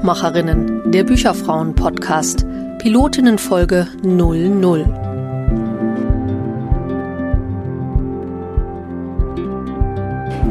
Buchmacherinnen, 0.00 0.90
der 0.92 1.04
Bücherfrauen-Podcast, 1.04 2.46
Pilotinnenfolge 2.78 3.86
00. 4.02 4.86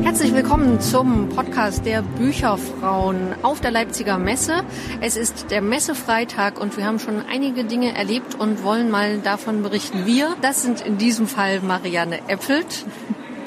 Herzlich 0.04 0.36
willkommen 0.36 0.80
zum 0.80 1.30
Podcast 1.30 1.84
der 1.84 2.04
Bücherfrauen 2.04 3.34
auf 3.42 3.60
der 3.60 3.72
Leipziger 3.72 4.20
Messe. 4.20 4.62
Es 5.02 5.18
ist 5.18 5.50
der 5.50 5.64
Messefreitag 5.64 6.62
und 6.62 6.78
wir 6.78 6.86
haben 6.86 7.00
schon 7.00 7.24
einige 7.28 7.64
Dinge 7.64 7.96
erlebt 7.96 8.36
und 8.36 8.62
wollen 8.64 8.92
mal 8.92 9.18
davon 9.18 9.64
berichten. 9.64 10.06
Wir, 10.06 10.36
das 10.44 10.62
sind 10.62 10.82
in 10.82 11.00
diesem 11.00 11.26
Fall 11.26 11.62
Marianne 11.62 12.20
Eppelt. 12.28 12.86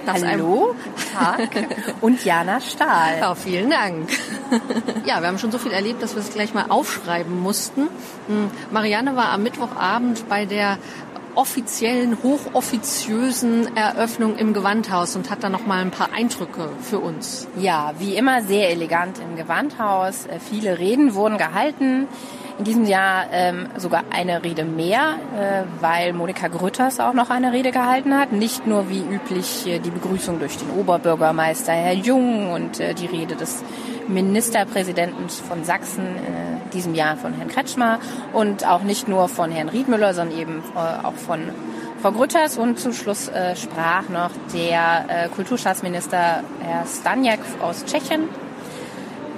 Hallo, 0.04 0.74
Tag 1.14 1.50
und 2.00 2.24
Jana 2.24 2.60
Stahl. 2.60 3.18
Ja, 3.20 3.36
vielen 3.36 3.70
Dank. 3.70 4.08
Ja, 5.06 5.20
wir 5.20 5.28
haben 5.28 5.38
schon 5.38 5.50
so 5.50 5.58
viel 5.58 5.72
erlebt, 5.72 6.02
dass 6.02 6.14
wir 6.14 6.22
es 6.22 6.32
gleich 6.32 6.54
mal 6.54 6.66
aufschreiben 6.68 7.40
mussten. 7.40 7.88
Hm, 8.28 8.50
Marianne 8.70 9.16
war 9.16 9.30
am 9.30 9.42
Mittwochabend 9.42 10.28
bei 10.28 10.44
der 10.46 10.78
offiziellen, 11.34 12.18
hochoffiziösen 12.22 13.76
Eröffnung 13.76 14.36
im 14.36 14.52
Gewandhaus 14.52 15.16
und 15.16 15.30
hat 15.30 15.42
da 15.42 15.48
noch 15.48 15.66
mal 15.66 15.80
ein 15.80 15.90
paar 15.90 16.12
Eindrücke 16.12 16.68
für 16.82 16.98
uns. 16.98 17.48
Ja, 17.56 17.92
wie 17.98 18.16
immer 18.16 18.42
sehr 18.42 18.70
elegant 18.70 19.18
im 19.18 19.36
Gewandhaus. 19.36 20.26
Äh, 20.26 20.38
viele 20.38 20.78
Reden 20.78 21.14
wurden 21.14 21.38
gehalten. 21.38 22.06
In 22.58 22.64
diesem 22.64 22.84
Jahr 22.84 23.24
ähm, 23.32 23.66
sogar 23.78 24.04
eine 24.10 24.44
Rede 24.44 24.64
mehr, 24.64 25.14
äh, 25.36 25.62
weil 25.80 26.12
Monika 26.12 26.48
Grütters 26.48 27.00
auch 27.00 27.14
noch 27.14 27.30
eine 27.30 27.52
Rede 27.52 27.72
gehalten 27.72 28.16
hat. 28.16 28.32
Nicht 28.32 28.66
nur 28.66 28.90
wie 28.90 29.00
üblich 29.00 29.66
äh, 29.66 29.78
die 29.78 29.90
Begrüßung 29.90 30.38
durch 30.38 30.58
den 30.58 30.70
Oberbürgermeister 30.70 31.72
Herr 31.72 31.94
Jung 31.94 32.52
und 32.52 32.78
äh, 32.78 32.94
die 32.94 33.06
Rede 33.06 33.36
des 33.36 33.64
Ministerpräsidenten 34.08 35.28
von 35.28 35.64
Sachsen, 35.64 36.04
äh, 36.04 36.72
diesem 36.72 36.94
Jahr 36.94 37.16
von 37.16 37.34
Herrn 37.34 37.48
Kretschmer 37.48 37.98
und 38.32 38.66
auch 38.66 38.82
nicht 38.82 39.08
nur 39.08 39.28
von 39.28 39.50
Herrn 39.50 39.68
Riedmüller, 39.68 40.14
sondern 40.14 40.38
eben 40.38 40.62
äh, 40.74 41.06
auch 41.06 41.14
von 41.14 41.40
Frau 42.00 42.12
Grütters. 42.12 42.58
Und 42.58 42.78
zum 42.78 42.92
Schluss 42.92 43.28
äh, 43.28 43.56
sprach 43.56 44.08
noch 44.08 44.30
der 44.54 45.04
äh, 45.08 45.28
Kulturstaatsminister 45.28 46.42
Herr 46.60 46.86
Stanjak 46.86 47.40
aus 47.60 47.84
Tschechien 47.84 48.28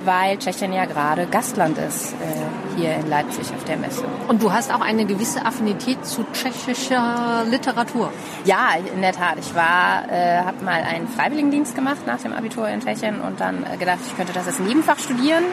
weil 0.05 0.39
Tschechien 0.39 0.73
ja 0.73 0.85
gerade 0.85 1.27
Gastland 1.27 1.79
ist 1.79 2.13
äh, 2.15 2.77
hier 2.77 2.95
in 2.95 3.09
Leipzig 3.09 3.53
auf 3.55 3.65
der 3.65 3.77
Messe. 3.77 4.05
Und 4.29 4.43
du 4.43 4.53
hast 4.53 4.73
auch 4.73 4.81
eine 4.81 5.05
gewisse 5.05 5.45
Affinität 5.45 6.05
zu 6.05 6.25
tschechischer 6.33 7.45
Literatur. 7.49 8.13
Ja, 8.45 8.71
in 8.95 9.01
der 9.01 9.13
Tat. 9.13 9.37
Ich 9.39 9.55
war, 9.55 10.11
äh, 10.11 10.39
habe 10.39 10.65
mal 10.65 10.83
einen 10.83 11.09
Freiwilligendienst 11.09 11.75
gemacht 11.75 12.07
nach 12.07 12.21
dem 12.21 12.33
Abitur 12.33 12.69
in 12.69 12.81
Tschechien 12.81 13.21
und 13.21 13.41
dann 13.41 13.65
äh, 13.65 13.77
gedacht, 13.77 13.99
ich 14.07 14.17
könnte 14.17 14.33
das 14.33 14.47
als 14.47 14.59
Nebenfach 14.59 14.99
studieren. 14.99 15.45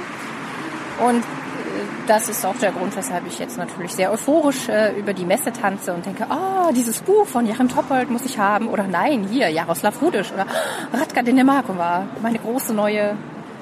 Und 1.06 1.20
äh, 1.20 1.24
das 2.08 2.30
ist 2.30 2.46
auch 2.46 2.56
der 2.56 2.72
Grund, 2.72 2.96
weshalb 2.96 3.26
ich 3.28 3.40
jetzt 3.40 3.58
natürlich 3.58 3.94
sehr 3.94 4.12
euphorisch 4.12 4.70
äh, 4.70 4.98
über 4.98 5.14
die 5.14 5.26
Messe 5.26 5.52
tanze 5.52 5.94
und 5.94 6.06
denke, 6.06 6.26
ah, 6.30 6.68
oh, 6.68 6.74
dieses 6.74 7.00
Buch 7.00 7.26
von 7.26 7.46
Joachim 7.46 7.70
Toppold 7.70 8.10
muss 8.10 8.26
ich 8.26 8.38
haben. 8.38 8.68
Oder 8.68 8.88
nein, 8.88 9.28
hier, 9.30 9.50
Jaroslav 9.50 10.02
Rudisch 10.02 10.32
oder 10.32 10.46
Radka 10.94 11.22
Denemarkova, 11.22 12.06
meine 12.22 12.40
große 12.40 12.74
neue 12.74 13.16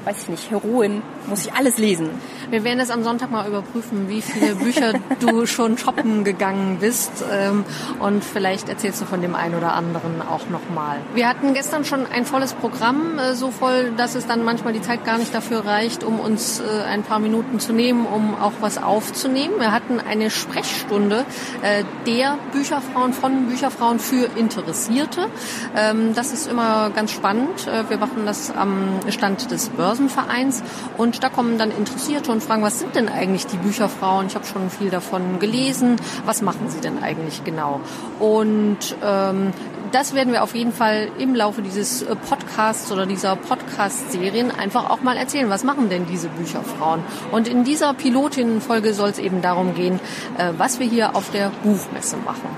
weiß 0.05 0.23
ich 0.23 0.29
nicht, 0.29 0.51
Heroin, 0.51 1.01
muss 1.27 1.45
ich 1.45 1.53
alles 1.53 1.77
lesen. 1.77 2.09
Wir 2.49 2.63
werden 2.63 2.79
es 2.79 2.89
am 2.89 3.03
Sonntag 3.03 3.29
mal 3.29 3.47
überprüfen, 3.47 4.09
wie 4.09 4.23
viele 4.23 4.55
Bücher 4.55 4.93
du 5.19 5.45
schon 5.45 5.77
shoppen 5.77 6.23
gegangen 6.23 6.77
bist. 6.81 7.23
Ähm, 7.31 7.63
und 7.99 8.23
vielleicht 8.23 8.69
erzählst 8.69 8.99
du 9.01 9.05
von 9.05 9.21
dem 9.21 9.35
einen 9.35 9.53
oder 9.53 9.73
anderen 9.73 10.21
auch 10.21 10.49
nochmal. 10.49 10.97
Wir 11.13 11.29
hatten 11.29 11.53
gestern 11.53 11.85
schon 11.85 12.07
ein 12.07 12.25
volles 12.25 12.53
Programm, 12.53 13.19
äh, 13.19 13.35
so 13.35 13.51
voll, 13.51 13.91
dass 13.97 14.15
es 14.15 14.25
dann 14.25 14.43
manchmal 14.43 14.73
die 14.73 14.81
Zeit 14.81 15.05
gar 15.05 15.19
nicht 15.19 15.33
dafür 15.33 15.63
reicht, 15.63 16.03
um 16.03 16.19
uns 16.19 16.59
äh, 16.59 16.83
ein 16.85 17.03
paar 17.03 17.19
Minuten 17.19 17.59
zu 17.59 17.71
nehmen, 17.71 18.07
um 18.07 18.33
auch 18.33 18.53
was 18.61 18.81
aufzunehmen. 18.81 19.53
Wir 19.59 19.71
hatten 19.71 19.99
eine 19.99 20.31
Sprechstunde 20.31 21.25
äh, 21.61 21.83
der 22.07 22.39
Bücherfrauen 22.51 23.13
von 23.13 23.47
Bücherfrauen 23.47 23.99
für 23.99 24.27
Interessierte. 24.37 25.27
Ähm, 25.75 26.15
das 26.15 26.33
ist 26.33 26.49
immer 26.49 26.89
ganz 26.89 27.11
spannend. 27.11 27.67
Wir 27.89 27.97
machen 27.97 28.25
das 28.25 28.51
am 28.51 28.99
Stand 29.09 29.51
des 29.51 29.69
Börsenvereins 29.69 30.63
und 30.97 31.23
da 31.23 31.29
kommen 31.29 31.57
dann 31.57 31.71
Interessierte 31.71 32.31
und 32.31 32.38
fragen, 32.41 32.63
was 32.63 32.79
sind 32.79 32.95
denn 32.95 33.09
eigentlich 33.09 33.47
die 33.47 33.57
Bücherfrauen? 33.57 34.27
Ich 34.27 34.35
habe 34.35 34.45
schon 34.45 34.69
viel 34.69 34.89
davon 34.89 35.39
gelesen. 35.39 35.95
Was 36.25 36.41
machen 36.41 36.69
sie 36.69 36.79
denn 36.79 37.01
eigentlich 37.01 37.43
genau? 37.43 37.81
Und 38.19 38.95
ähm, 39.03 39.53
das 39.91 40.13
werden 40.13 40.33
wir 40.33 40.43
auf 40.43 40.55
jeden 40.55 40.73
Fall 40.73 41.09
im 41.17 41.35
Laufe 41.35 41.61
dieses 41.61 42.01
äh, 42.01 42.15
Podcasts 42.15 42.91
oder 42.91 43.05
dieser 43.05 43.35
Podcast-Serien 43.35 44.51
einfach 44.51 44.89
auch 44.89 45.01
mal 45.01 45.17
erzählen. 45.17 45.49
Was 45.49 45.63
machen 45.63 45.89
denn 45.89 46.05
diese 46.05 46.29
Bücherfrauen? 46.29 47.01
Und 47.31 47.47
in 47.47 47.63
dieser 47.63 47.93
Pilotinnenfolge 47.93 48.93
soll 48.93 49.09
es 49.09 49.19
eben 49.19 49.41
darum 49.41 49.75
gehen, 49.75 49.99
äh, 50.37 50.51
was 50.57 50.79
wir 50.79 50.87
hier 50.87 51.15
auf 51.15 51.31
der 51.31 51.51
Buchmesse 51.63 52.17
machen. 52.17 52.49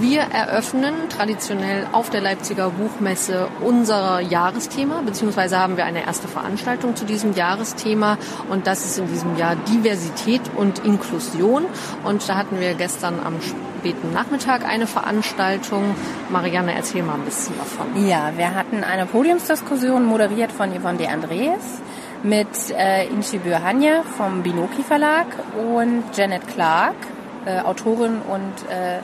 Wir 0.00 0.20
eröffnen 0.20 0.94
traditionell 1.08 1.86
auf 1.92 2.10
der 2.10 2.20
Leipziger 2.20 2.70
Buchmesse 2.70 3.48
unser 3.62 4.20
Jahresthema, 4.20 5.00
beziehungsweise 5.00 5.58
haben 5.58 5.78
wir 5.78 5.86
eine 5.86 6.04
erste 6.04 6.28
Veranstaltung 6.28 6.94
zu 6.94 7.06
diesem 7.06 7.32
Jahresthema 7.32 8.18
und 8.50 8.66
das 8.66 8.84
ist 8.84 8.98
in 8.98 9.08
diesem 9.08 9.38
Jahr 9.38 9.56
Diversität 9.56 10.42
und 10.56 10.84
Inklusion. 10.84 11.64
Und 12.04 12.28
da 12.28 12.36
hatten 12.36 12.60
wir 12.60 12.74
gestern 12.74 13.18
am 13.24 13.40
späten 13.78 14.12
Nachmittag 14.12 14.64
eine 14.66 14.86
Veranstaltung. 14.86 15.94
Marianne, 16.30 16.74
erzähl 16.74 17.02
mal 17.02 17.14
ein 17.14 17.24
bisschen 17.24 17.56
davon. 17.56 18.08
Ja, 18.08 18.32
wir 18.36 18.54
hatten 18.54 18.82
eine 18.82 19.06
Podiumsdiskussion 19.06 20.04
moderiert 20.04 20.50
von 20.50 20.70
Yvonne 20.72 20.98
de 20.98 21.06
Andres 21.06 21.80
mit 22.24 22.48
äh, 22.76 23.06
Inchi 23.06 23.38
Bürhanje 23.38 24.02
vom 24.16 24.42
Binoki 24.42 24.82
Verlag 24.82 25.26
und 25.56 26.04
Janet 26.16 26.48
Clark, 26.48 26.96
äh, 27.46 27.60
Autorin 27.60 28.20
und 28.28 28.68
äh, 28.68 28.98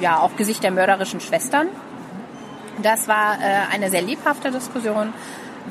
ja 0.00 0.20
auch 0.20 0.36
Gesicht 0.36 0.62
der 0.62 0.70
mörderischen 0.70 1.20
Schwestern. 1.20 1.66
Das 2.80 3.08
war 3.08 3.38
äh, 3.40 3.74
eine 3.74 3.90
sehr 3.90 4.02
lebhafte 4.02 4.52
Diskussion, 4.52 5.12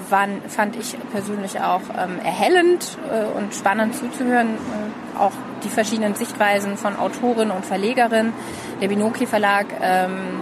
wann, 0.09 0.41
fand 0.47 0.75
ich 0.75 0.97
persönlich 1.11 1.59
auch 1.59 1.81
ähm, 1.97 2.19
erhellend 2.23 2.97
äh, 3.09 3.37
und 3.37 3.53
spannend 3.53 3.95
zuzuhören. 3.95 4.47
Äh, 4.47 5.19
auch 5.19 5.31
die 5.63 5.69
verschiedenen 5.69 6.15
Sichtweisen 6.15 6.77
von 6.77 6.95
Autorin 6.95 7.51
und 7.51 7.65
Verlegerin. 7.65 8.33
Der 8.81 8.87
Binoki 8.87 9.25
Verlag 9.25 9.65
ähm, 9.81 10.41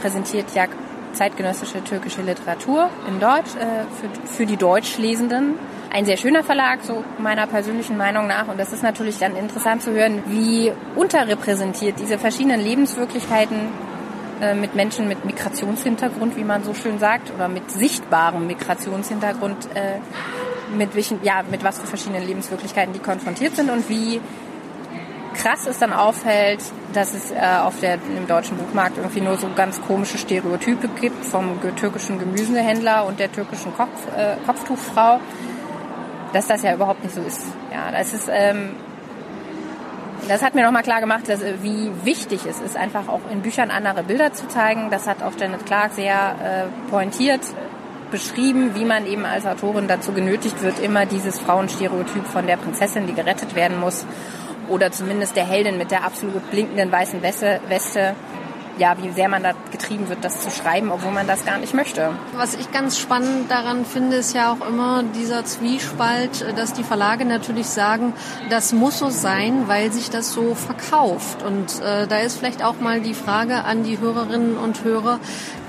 präsentiert 0.00 0.54
ja 0.54 0.66
zeitgenössische 1.12 1.82
türkische 1.82 2.22
Literatur 2.22 2.90
in 3.08 3.18
Deutsch 3.18 3.56
äh, 3.56 3.84
für, 4.00 4.26
für 4.26 4.46
die 4.46 4.56
Deutschlesenden 4.56 5.54
ein 5.90 6.04
sehr 6.04 6.16
schöner 6.16 6.44
Verlag, 6.44 6.80
so 6.82 7.02
meiner 7.18 7.46
persönlichen 7.46 7.96
Meinung 7.96 8.26
nach. 8.26 8.48
Und 8.48 8.58
das 8.58 8.72
ist 8.72 8.82
natürlich 8.82 9.18
dann 9.18 9.36
interessant 9.36 9.82
zu 9.82 9.92
hören, 9.92 10.22
wie 10.26 10.72
unterrepräsentiert 10.96 11.98
diese 11.98 12.18
verschiedenen 12.18 12.60
Lebenswirklichkeiten 12.60 13.87
mit 14.54 14.74
Menschen 14.74 15.08
mit 15.08 15.24
Migrationshintergrund, 15.24 16.36
wie 16.36 16.44
man 16.44 16.64
so 16.64 16.74
schön 16.74 16.98
sagt, 16.98 17.32
oder 17.34 17.48
mit 17.48 17.70
sichtbarem 17.70 18.46
Migrationshintergrund, 18.46 19.68
äh, 19.74 19.98
mit 20.76 20.94
welchen, 20.94 21.22
ja, 21.22 21.42
mit 21.50 21.64
was 21.64 21.78
für 21.78 21.86
verschiedenen 21.86 22.26
Lebenswirklichkeiten 22.26 22.92
die 22.92 22.98
konfrontiert 22.98 23.56
sind 23.56 23.70
und 23.70 23.88
wie 23.88 24.20
krass 25.34 25.66
es 25.66 25.78
dann 25.78 25.92
auffällt, 25.92 26.60
dass 26.92 27.14
es 27.14 27.30
äh, 27.30 27.36
auf 27.62 27.80
der, 27.80 27.94
im 27.94 28.26
deutschen 28.26 28.56
Buchmarkt 28.56 28.98
irgendwie 28.98 29.20
nur 29.20 29.36
so 29.36 29.48
ganz 29.54 29.80
komische 29.80 30.18
Stereotype 30.18 30.88
gibt 31.00 31.24
vom 31.24 31.58
türkischen 31.76 32.18
Gemüsehändler 32.18 33.06
und 33.06 33.20
der 33.20 33.30
türkischen 33.30 33.74
Kopf, 33.74 34.06
äh, 34.16 34.36
Kopftuchfrau 34.46 35.20
dass 36.32 36.46
das 36.46 36.62
ja 36.62 36.74
überhaupt 36.74 37.02
nicht 37.02 37.14
so 37.14 37.22
ist. 37.22 37.42
Ja, 37.72 37.90
das 37.90 38.12
ist, 38.12 38.28
ähm, 38.30 38.70
das 40.26 40.42
hat 40.42 40.54
mir 40.54 40.64
nochmal 40.64 40.82
klar 40.82 41.00
gemacht, 41.00 41.28
dass, 41.28 41.42
äh, 41.42 41.54
wie 41.62 41.90
wichtig 42.04 42.40
es 42.48 42.60
ist, 42.60 42.76
einfach 42.76 43.08
auch 43.08 43.20
in 43.30 43.42
Büchern 43.42 43.70
andere 43.70 44.02
Bilder 44.02 44.32
zu 44.32 44.48
zeigen. 44.48 44.90
Das 44.90 45.06
hat 45.06 45.22
auch 45.22 45.32
Janet 45.38 45.64
Clark 45.66 45.92
sehr 45.92 46.68
äh, 46.68 46.90
pointiert 46.90 47.42
beschrieben, 48.10 48.74
wie 48.74 48.84
man 48.84 49.06
eben 49.06 49.24
als 49.24 49.46
Autorin 49.46 49.86
dazu 49.86 50.12
genötigt 50.12 50.62
wird, 50.62 50.80
immer 50.80 51.06
dieses 51.06 51.38
Frauenstereotyp 51.38 52.26
von 52.26 52.46
der 52.46 52.56
Prinzessin, 52.56 53.06
die 53.06 53.14
gerettet 53.14 53.54
werden 53.54 53.78
muss, 53.78 54.06
oder 54.68 54.90
zumindest 54.92 55.36
der 55.36 55.46
Heldin 55.46 55.78
mit 55.78 55.90
der 55.90 56.04
absolut 56.04 56.50
blinkenden 56.50 56.92
weißen 56.92 57.22
Weste, 57.22 57.60
Weste 57.68 58.14
ja, 58.78 58.96
wie 59.02 59.10
sehr 59.10 59.28
man 59.28 59.42
da 59.42 59.52
getrieben 59.70 60.08
wird, 60.08 60.24
das 60.24 60.42
zu 60.42 60.50
schreiben, 60.50 60.90
obwohl 60.90 61.12
man 61.12 61.26
das 61.26 61.44
gar 61.44 61.58
nicht 61.58 61.74
möchte. 61.74 62.10
Was 62.36 62.54
ich 62.54 62.70
ganz 62.72 62.98
spannend 62.98 63.50
daran 63.50 63.84
finde, 63.84 64.16
ist 64.16 64.34
ja 64.34 64.52
auch 64.52 64.66
immer 64.66 65.02
dieser 65.02 65.44
Zwiespalt, 65.44 66.46
dass 66.56 66.72
die 66.72 66.84
Verlage 66.84 67.24
natürlich 67.24 67.66
sagen, 67.66 68.14
das 68.50 68.72
muss 68.72 68.98
so 68.98 69.10
sein, 69.10 69.64
weil 69.66 69.92
sich 69.92 70.10
das 70.10 70.32
so 70.32 70.54
verkauft. 70.54 71.42
Und 71.42 71.80
äh, 71.80 72.06
da 72.06 72.18
ist 72.18 72.38
vielleicht 72.38 72.62
auch 72.62 72.80
mal 72.80 73.00
die 73.00 73.14
Frage 73.14 73.64
an 73.64 73.82
die 73.82 73.98
Hörerinnen 73.98 74.56
und 74.56 74.84
Hörer, 74.84 75.20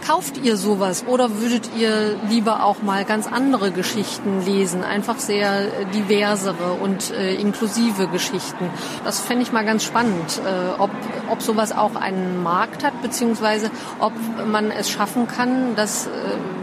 kauft 0.10 0.40
ihr 0.44 0.58
sowas 0.58 1.04
oder 1.06 1.40
würdet 1.40 1.70
ihr 1.78 2.16
lieber 2.30 2.64
auch 2.64 2.82
mal 2.82 3.06
ganz 3.06 3.28
andere 3.28 3.70
Geschichten 3.70 4.44
lesen, 4.44 4.84
einfach 4.84 5.20
sehr 5.20 5.82
äh, 5.82 5.86
diversere 5.94 6.74
und 6.82 7.12
äh, 7.12 7.36
inklusive 7.36 8.08
Geschichten? 8.08 8.72
Das 9.04 9.20
fände 9.20 9.44
ich 9.44 9.52
mal 9.52 9.64
ganz 9.66 9.84
spannend, 9.84 10.42
äh, 10.44 10.82
ob, 10.82 10.90
ob 11.30 11.44
sowas 11.44 11.72
auch 11.72 11.96
einen 11.96 12.42
Markt 12.42 12.84
hat, 12.84 13.00
beziehungsweise 13.04 13.70
ob 14.00 14.14
man 14.48 14.72
es 14.72 14.90
schaffen 14.90 15.28
kann, 15.28 15.76
dass 15.76 16.08
äh, 16.08 16.10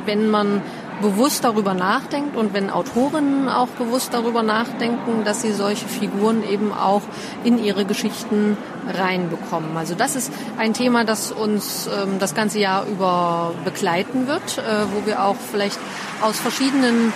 wenn 0.07 0.29
man 0.29 0.61
bewusst 1.01 1.45
darüber 1.45 1.75
nachdenkt 1.75 2.37
und 2.37 2.55
wenn 2.55 2.71
Autorinnen 2.71 3.49
auch 3.49 3.69
bewusst 3.69 4.15
darüber 4.15 4.43
nachdenken, 4.43 5.25
dass 5.25 5.43
sie 5.43 5.53
solche 5.53 5.87
Figuren 5.87 6.43
eben 6.49 6.73
auch 6.73 7.03
in 7.45 7.63
ihre 7.63 7.85
Geschichten 7.85 8.57
reinbekommen. 8.93 9.77
Also 9.77 9.95
das 9.95 10.17
ist 10.17 10.33
ein 10.59 10.73
Thema, 10.73 11.05
das 11.05 11.33
uns 11.33 11.89
ähm, 11.89 12.19
das 12.19 12.35
ganze 12.35 12.59
Jahr 12.59 12.87
über 12.87 13.53
begleiten 13.65 14.27
wird, 14.27 14.59
äh, 14.59 14.63
wo 14.95 15.07
wir 15.07 15.23
auch 15.23 15.37
vielleicht 15.37 15.79
aus 16.23 16.39
verschiedenen 16.39 17.13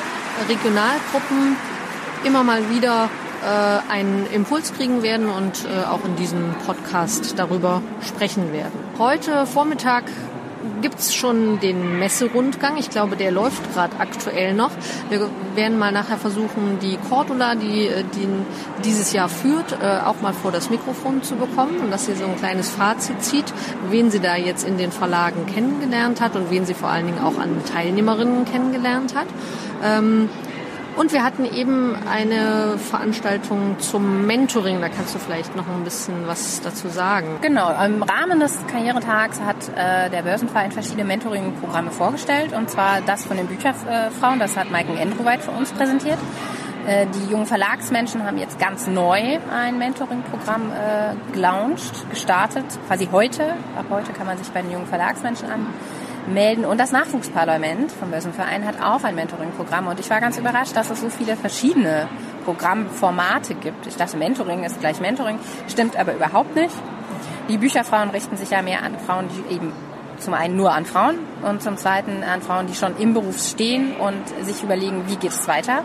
Regionalgruppen 0.49 1.57
immer 2.25 2.45
mal 2.45 2.71
wieder 2.71 3.09
äh, 3.43 3.93
einen 3.93 4.27
Impuls 4.33 4.75
kriegen 4.75 5.03
werden 5.03 5.31
und 5.31 5.65
äh, 5.65 5.87
auch 5.87 6.05
in 6.05 6.17
diesem 6.17 6.55
Podcast 6.67 7.39
darüber 7.39 7.83
sprechen 8.07 8.53
werden. 8.53 8.79
Heute 8.99 9.47
Vormittag 9.47 10.05
gibt's 10.83 11.15
schon 11.15 11.61
den 11.61 11.99
Messerundgang. 11.99 12.77
Ich 12.77 12.91
glaube, 12.91 13.17
der 13.17 13.31
läuft 13.31 13.73
gerade 13.73 13.99
aktuell 13.99 14.55
noch. 14.55 14.71
Wir 15.09 15.29
werden 15.55 15.79
mal 15.79 15.93
nachher 15.93 16.19
versuchen, 16.19 16.79
die 16.81 16.99
Cordula, 17.09 17.55
die, 17.55 17.87
äh, 17.87 18.05
die 18.15 18.29
dieses 18.85 19.13
Jahr 19.13 19.29
führt, 19.29 19.73
äh, 19.73 20.01
auch 20.05 20.21
mal 20.21 20.33
vor 20.33 20.53
das 20.53 20.71
Mikrofon 20.71 21.23
zu 21.23 21.37
bekommen 21.37 21.79
und 21.81 21.91
dass 21.91 22.07
sie 22.07 22.15
so 22.15 22.25
ein 22.25 22.37
kleines 22.37 22.71
Fazit 22.71 23.23
zieht, 23.23 23.53
wen 23.91 24.11
sie 24.11 24.21
da 24.21 24.37
jetzt 24.37 24.67
in 24.67 24.79
den 24.79 24.93
Verlagen 24.93 25.47
kennengelernt 25.47 26.21
hat 26.21 26.37
und 26.37 26.51
wen 26.51 26.67
sie 26.67 26.75
vor 26.75 26.89
allen 26.89 27.07
Dingen 27.07 27.21
auch 27.21 27.39
an 27.39 27.63
Teilnehmerinnen 27.73 28.45
kennengelernt 28.45 29.15
hat. 29.15 29.27
Ähm, 29.83 30.29
und 30.97 31.13
wir 31.13 31.23
hatten 31.23 31.45
eben 31.45 31.97
eine 32.09 32.79
Veranstaltung 32.79 33.79
zum 33.79 34.27
Mentoring. 34.27 34.81
Da 34.81 34.89
kannst 34.89 35.15
du 35.15 35.19
vielleicht 35.19 35.57
noch 35.57 35.69
ein 35.69 35.85
bisschen 35.85 36.27
was 36.27 36.61
dazu 36.63 36.89
sagen. 36.89 37.39
Genau, 37.41 37.71
im 37.85 38.03
Rahmen 38.03 38.41
des 38.41 38.59
Karrieretags 38.67 39.41
hat 39.41 39.57
äh, 39.77 40.11
der 40.11 40.23
Börsenverein 40.23 40.73
verschiedene 40.73 41.05
Mentoring-Programme 41.05 41.91
vorgestellt. 41.91 42.53
Und 42.53 42.71
zwar 42.71 43.01
das 43.03 43.25
von 43.25 43.37
den 43.37 43.47
Bücherfrauen, 43.47 44.39
das 44.39 44.57
hat 44.57 44.71
Maiken 44.71 44.97
Endroweit 44.97 45.43
für 45.43 45.53
uns 45.53 45.73
präsentiert. 45.73 46.19
Äh, 46.87 47.07
die 47.07 47.31
jungen 47.31 47.47
Verlagsmenschen 47.47 48.25
haben 48.25 48.39
jetzt 48.39 48.59
ganz 48.59 48.87
neu 48.87 49.39
ein 49.53 49.79
Mentoring-Programm 49.79 50.73
äh, 50.73 51.33
gelauncht, 51.33 52.11
gestartet, 52.11 52.65
quasi 52.87 53.09
heute. 53.13 53.55
Ab 53.77 53.87
heute 53.91 54.13
kann 54.13 54.27
man 54.27 54.39
sich 54.39 54.49
bei 54.49 54.63
den 54.63 54.73
jungen 54.73 54.87
Verlagsmenschen 54.87 55.51
an 55.51 55.67
melden. 56.27 56.65
Und 56.65 56.79
das 56.79 56.93
Nachwuchsparlament 56.93 57.93
vom 57.93 58.11
Börsenverein 58.11 58.67
hat 58.67 58.81
auch 58.83 59.05
ein 59.05 59.15
Mentoring-Programm. 59.15 59.87
Und 59.87 60.01
ich 60.01 60.11
war 60.11 60.21
ganz 60.21 60.39
überrascht, 60.39 60.77
dass 60.77 60.91
es 60.91 61.01
so 61.01 61.09
viele 61.09 61.37
verschiedene 61.37 62.09
Programmformate 62.45 63.55
gibt. 63.55 63.87
Ich 63.87 63.97
dachte, 63.97 64.17
Mentoring 64.17 64.65
ist 64.65 64.81
gleich 64.81 65.01
Mentoring. 65.01 65.39
Stimmt 65.69 65.97
aber 65.97 66.15
überhaupt 66.15 66.55
nicht. 66.55 66.75
Die 67.49 67.59
Bücherfrauen 67.59 68.11
richten 68.11 68.37
sich 68.37 68.51
ja 68.51 68.63
mehr 68.63 68.83
an 68.83 68.99
Frauen, 68.99 69.27
die 69.29 69.55
eben 69.55 69.73
zum 70.19 70.35
einen 70.35 70.57
nur 70.57 70.73
an 70.73 70.85
Frauen 70.85 71.19
und 71.43 71.63
zum 71.63 71.77
zweiten 71.77 72.23
an 72.23 72.43
Frauen, 72.43 72.67
die 72.67 72.75
schon 72.75 72.97
im 72.99 73.15
Beruf 73.15 73.39
stehen 73.39 73.97
und 73.97 74.23
sich 74.45 74.63
überlegen, 74.63 75.05
wie 75.07 75.17
geht 75.17 75.33
es 75.33 75.49
weiter. 75.49 75.83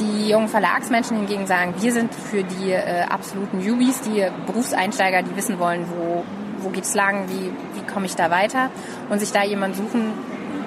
Die 0.00 0.30
jungen 0.30 0.48
Verlagsmenschen 0.48 1.18
hingegen 1.18 1.46
sagen, 1.46 1.74
wir 1.78 1.92
sind 1.92 2.12
für 2.12 2.42
die 2.42 2.72
äh, 2.72 3.02
absoluten 3.02 3.58
Newbies, 3.58 4.00
die 4.00 4.26
Berufseinsteiger, 4.46 5.22
die 5.22 5.36
wissen 5.36 5.60
wollen, 5.60 5.86
wo, 5.88 6.24
wo 6.64 6.70
geht's 6.70 6.94
lang, 6.94 7.28
wie, 7.28 7.52
wie 7.78 7.86
komme 7.86 8.06
ich 8.06 8.16
da 8.16 8.30
weiter 8.30 8.70
und 9.10 9.20
sich 9.20 9.32
da 9.32 9.44
jemand 9.44 9.76
suchen, 9.76 10.12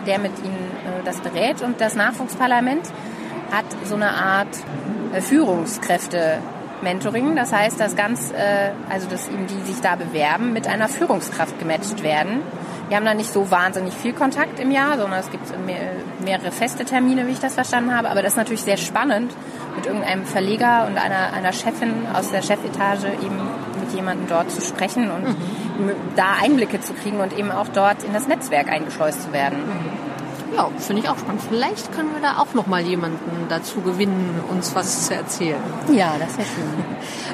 der 0.06 0.20
mit 0.20 0.32
ihnen 0.40 0.72
äh, 0.86 1.04
das 1.04 1.20
berät. 1.20 1.62
Und 1.62 1.82
das 1.82 1.96
Nachwuchsparlament 1.96 2.88
hat 3.52 3.66
so 3.84 3.96
eine 3.96 4.12
Art 4.12 4.48
äh, 5.14 5.22
Führungskräfte 5.22 6.40
Mentoring. 6.82 7.36
Das 7.36 7.52
heißt, 7.52 7.80
dass 7.80 7.96
ganz, 7.96 8.32
äh, 8.32 8.72
also 8.90 9.08
dass 9.08 9.28
eben 9.28 9.48
die 9.48 9.72
sich 9.72 9.82
da 9.82 9.96
bewerben, 9.96 10.54
mit 10.54 10.68
einer 10.68 10.88
Führungskraft 10.88 11.60
gematcht 11.60 12.04
werden. 12.04 12.42
Wir 12.88 12.96
haben 12.96 13.06
da 13.06 13.14
nicht 13.14 13.34
so 13.34 13.52
wahnsinnig 13.52 13.94
viel 13.94 14.14
Kontakt 14.14 14.60
im 14.60 14.72
Jahr, 14.72 14.98
sondern 14.98 15.20
es 15.20 15.30
gibt 15.30 15.44
mehr, 15.66 15.92
mehrere 16.24 16.52
feste 16.52 16.86
Termine, 16.86 17.28
wie 17.28 17.32
ich 17.32 17.40
das 17.40 17.56
verstanden 17.56 17.94
habe. 17.94 18.10
Aber 18.10 18.22
das 18.22 18.34
ist 18.34 18.38
natürlich 18.38 18.62
sehr 18.62 18.78
spannend, 18.78 19.34
mit 19.76 19.86
irgendeinem 19.86 20.26
Verleger 20.26 20.88
und 20.88 20.98
einer, 20.98 21.34
einer 21.34 21.52
Chefin 21.52 22.08
aus 22.14 22.32
der 22.32 22.42
Chefetage 22.42 23.08
eben 23.22 23.38
mit 23.80 23.94
jemandem 23.94 24.28
dort 24.28 24.52
zu 24.52 24.62
sprechen 24.62 25.12
und 25.12 25.28
mhm. 25.30 25.36
Da 26.16 26.36
Einblicke 26.42 26.82
zu 26.82 26.94
kriegen 26.94 27.20
und 27.20 27.38
eben 27.38 27.52
auch 27.52 27.68
dort 27.70 28.04
in 28.04 28.14
das 28.14 28.28
Netzwerk 28.28 28.70
eingeschleust 28.70 29.24
zu 29.24 29.34
werden. 29.34 29.58
Ja, 30.56 30.70
finde 30.78 31.04
ich 31.04 31.10
auch 31.10 31.18
spannend. 31.18 31.42
Vielleicht 31.48 31.92
können 31.92 32.10
wir 32.14 32.22
da 32.22 32.40
auch 32.40 32.54
noch 32.54 32.68
mal 32.68 32.82
jemanden 32.82 33.46
dazu 33.50 33.82
gewinnen, 33.82 34.42
uns 34.50 34.74
was 34.74 35.06
zu 35.06 35.14
erzählen. 35.14 35.62
Ja, 35.92 36.16
das 36.20 36.38
wäre 36.38 36.48
schön. 36.48 36.86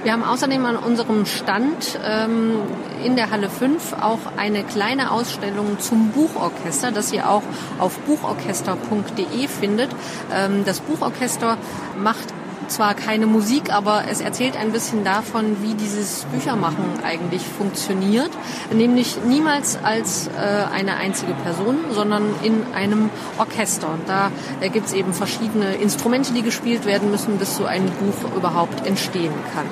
Wir 0.04 0.12
haben 0.12 0.24
außerdem 0.24 0.66
an 0.66 0.76
unserem 0.76 1.26
Stand 1.26 2.00
ähm, 2.06 2.56
in 3.04 3.16
der 3.16 3.32
Halle 3.32 3.50
5 3.50 3.94
auch 4.02 4.20
eine 4.36 4.64
kleine 4.64 5.12
Ausstellung 5.12 5.80
zum 5.80 6.10
Buchorchester, 6.10 6.92
das 6.92 7.14
ihr 7.14 7.30
auch 7.30 7.44
auf 7.80 7.98
buchorchester.de 8.00 9.48
findet. 9.48 9.90
Ähm, 10.34 10.64
das 10.66 10.82
Buchorchester 10.82 11.58
macht 11.98 12.34
zwar 12.72 12.94
keine 12.94 13.26
Musik, 13.26 13.72
aber 13.72 14.04
es 14.10 14.22
erzählt 14.22 14.58
ein 14.58 14.72
bisschen 14.72 15.04
davon, 15.04 15.58
wie 15.62 15.74
dieses 15.74 16.26
Büchermachen 16.26 17.04
eigentlich 17.04 17.44
funktioniert. 17.44 18.32
Nämlich 18.72 19.18
niemals 19.26 19.78
als 19.84 20.28
äh, 20.28 20.32
eine 20.74 20.96
einzige 20.96 21.34
Person, 21.34 21.78
sondern 21.92 22.24
in 22.44 22.64
einem 22.74 23.10
Orchester. 23.38 23.90
Und 23.90 24.08
da 24.08 24.32
äh, 24.62 24.70
gibt 24.70 24.88
es 24.88 24.94
eben 24.94 25.14
verschiedene 25.14 25.76
Instrumente, 25.76 26.34
die 26.34 26.42
gespielt 26.42 26.86
werden 26.86 27.12
müssen, 27.12 27.38
bis 27.38 27.56
so 27.56 27.66
ein 27.66 27.86
Buch 27.86 28.36
überhaupt 28.36 28.86
entstehen 28.86 29.34
kann. 29.54 29.66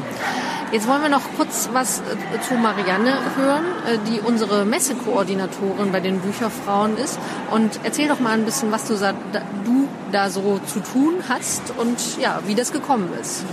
Jetzt 0.71 0.87
wollen 0.87 1.01
wir 1.01 1.09
noch 1.09 1.23
kurz 1.35 1.67
was 1.73 1.99
äh, 1.99 2.39
zu 2.47 2.53
Marianne 2.53 3.13
hören, 3.35 3.65
äh, 3.85 3.97
die 4.09 4.21
unsere 4.21 4.63
Messekoordinatorin 4.63 5.91
bei 5.91 5.99
den 5.99 6.21
Bücherfrauen 6.21 6.95
ist. 6.95 7.19
Und 7.51 7.81
erzähl 7.83 8.07
doch 8.07 8.21
mal 8.21 8.31
ein 8.33 8.45
bisschen, 8.45 8.71
was 8.71 8.85
du, 8.87 8.95
du 8.95 9.89
da 10.13 10.29
so 10.29 10.59
zu 10.59 10.79
tun 10.79 11.15
hast 11.27 11.73
und 11.77 12.17
ja, 12.17 12.39
wie 12.45 12.55
das 12.55 12.71
gekommen 12.71 13.09
ist. 13.19 13.43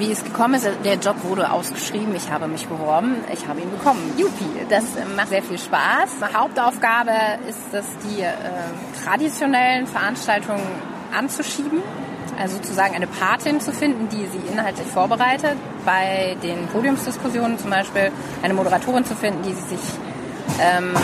Wie 0.00 0.10
es 0.10 0.24
gekommen 0.24 0.54
ist, 0.54 0.68
der 0.84 0.94
Job 0.94 1.22
wurde 1.22 1.50
ausgeschrieben, 1.50 2.14
ich 2.16 2.30
habe 2.30 2.48
mich 2.48 2.66
beworben, 2.66 3.16
ich 3.32 3.46
habe 3.46 3.60
ihn 3.60 3.70
bekommen. 3.70 4.14
Juppie, 4.16 4.66
das 4.68 4.82
äh, 4.96 5.04
macht 5.16 5.28
sehr 5.28 5.44
viel 5.44 5.58
Spaß. 5.58 6.34
Hauptaufgabe 6.34 7.12
ist 7.48 7.72
es, 7.72 7.84
die 8.02 8.22
äh, 8.22 8.32
traditionellen 9.04 9.86
Veranstaltungen 9.86 10.66
anzuschieben 11.16 11.82
also 12.38 12.56
sozusagen 12.56 12.94
eine 12.94 13.06
Patin 13.06 13.60
zu 13.60 13.72
finden, 13.72 14.08
die 14.08 14.26
sie 14.26 14.52
inhaltlich 14.52 14.86
vorbereitet. 14.86 15.56
Bei 15.84 16.36
den 16.42 16.66
Podiumsdiskussionen 16.68 17.58
zum 17.58 17.70
Beispiel 17.70 18.12
eine 18.42 18.54
Moderatorin 18.54 19.04
zu 19.04 19.14
finden, 19.14 19.42
die 19.42 19.54
sich 19.54 19.80
ähm, 20.60 20.94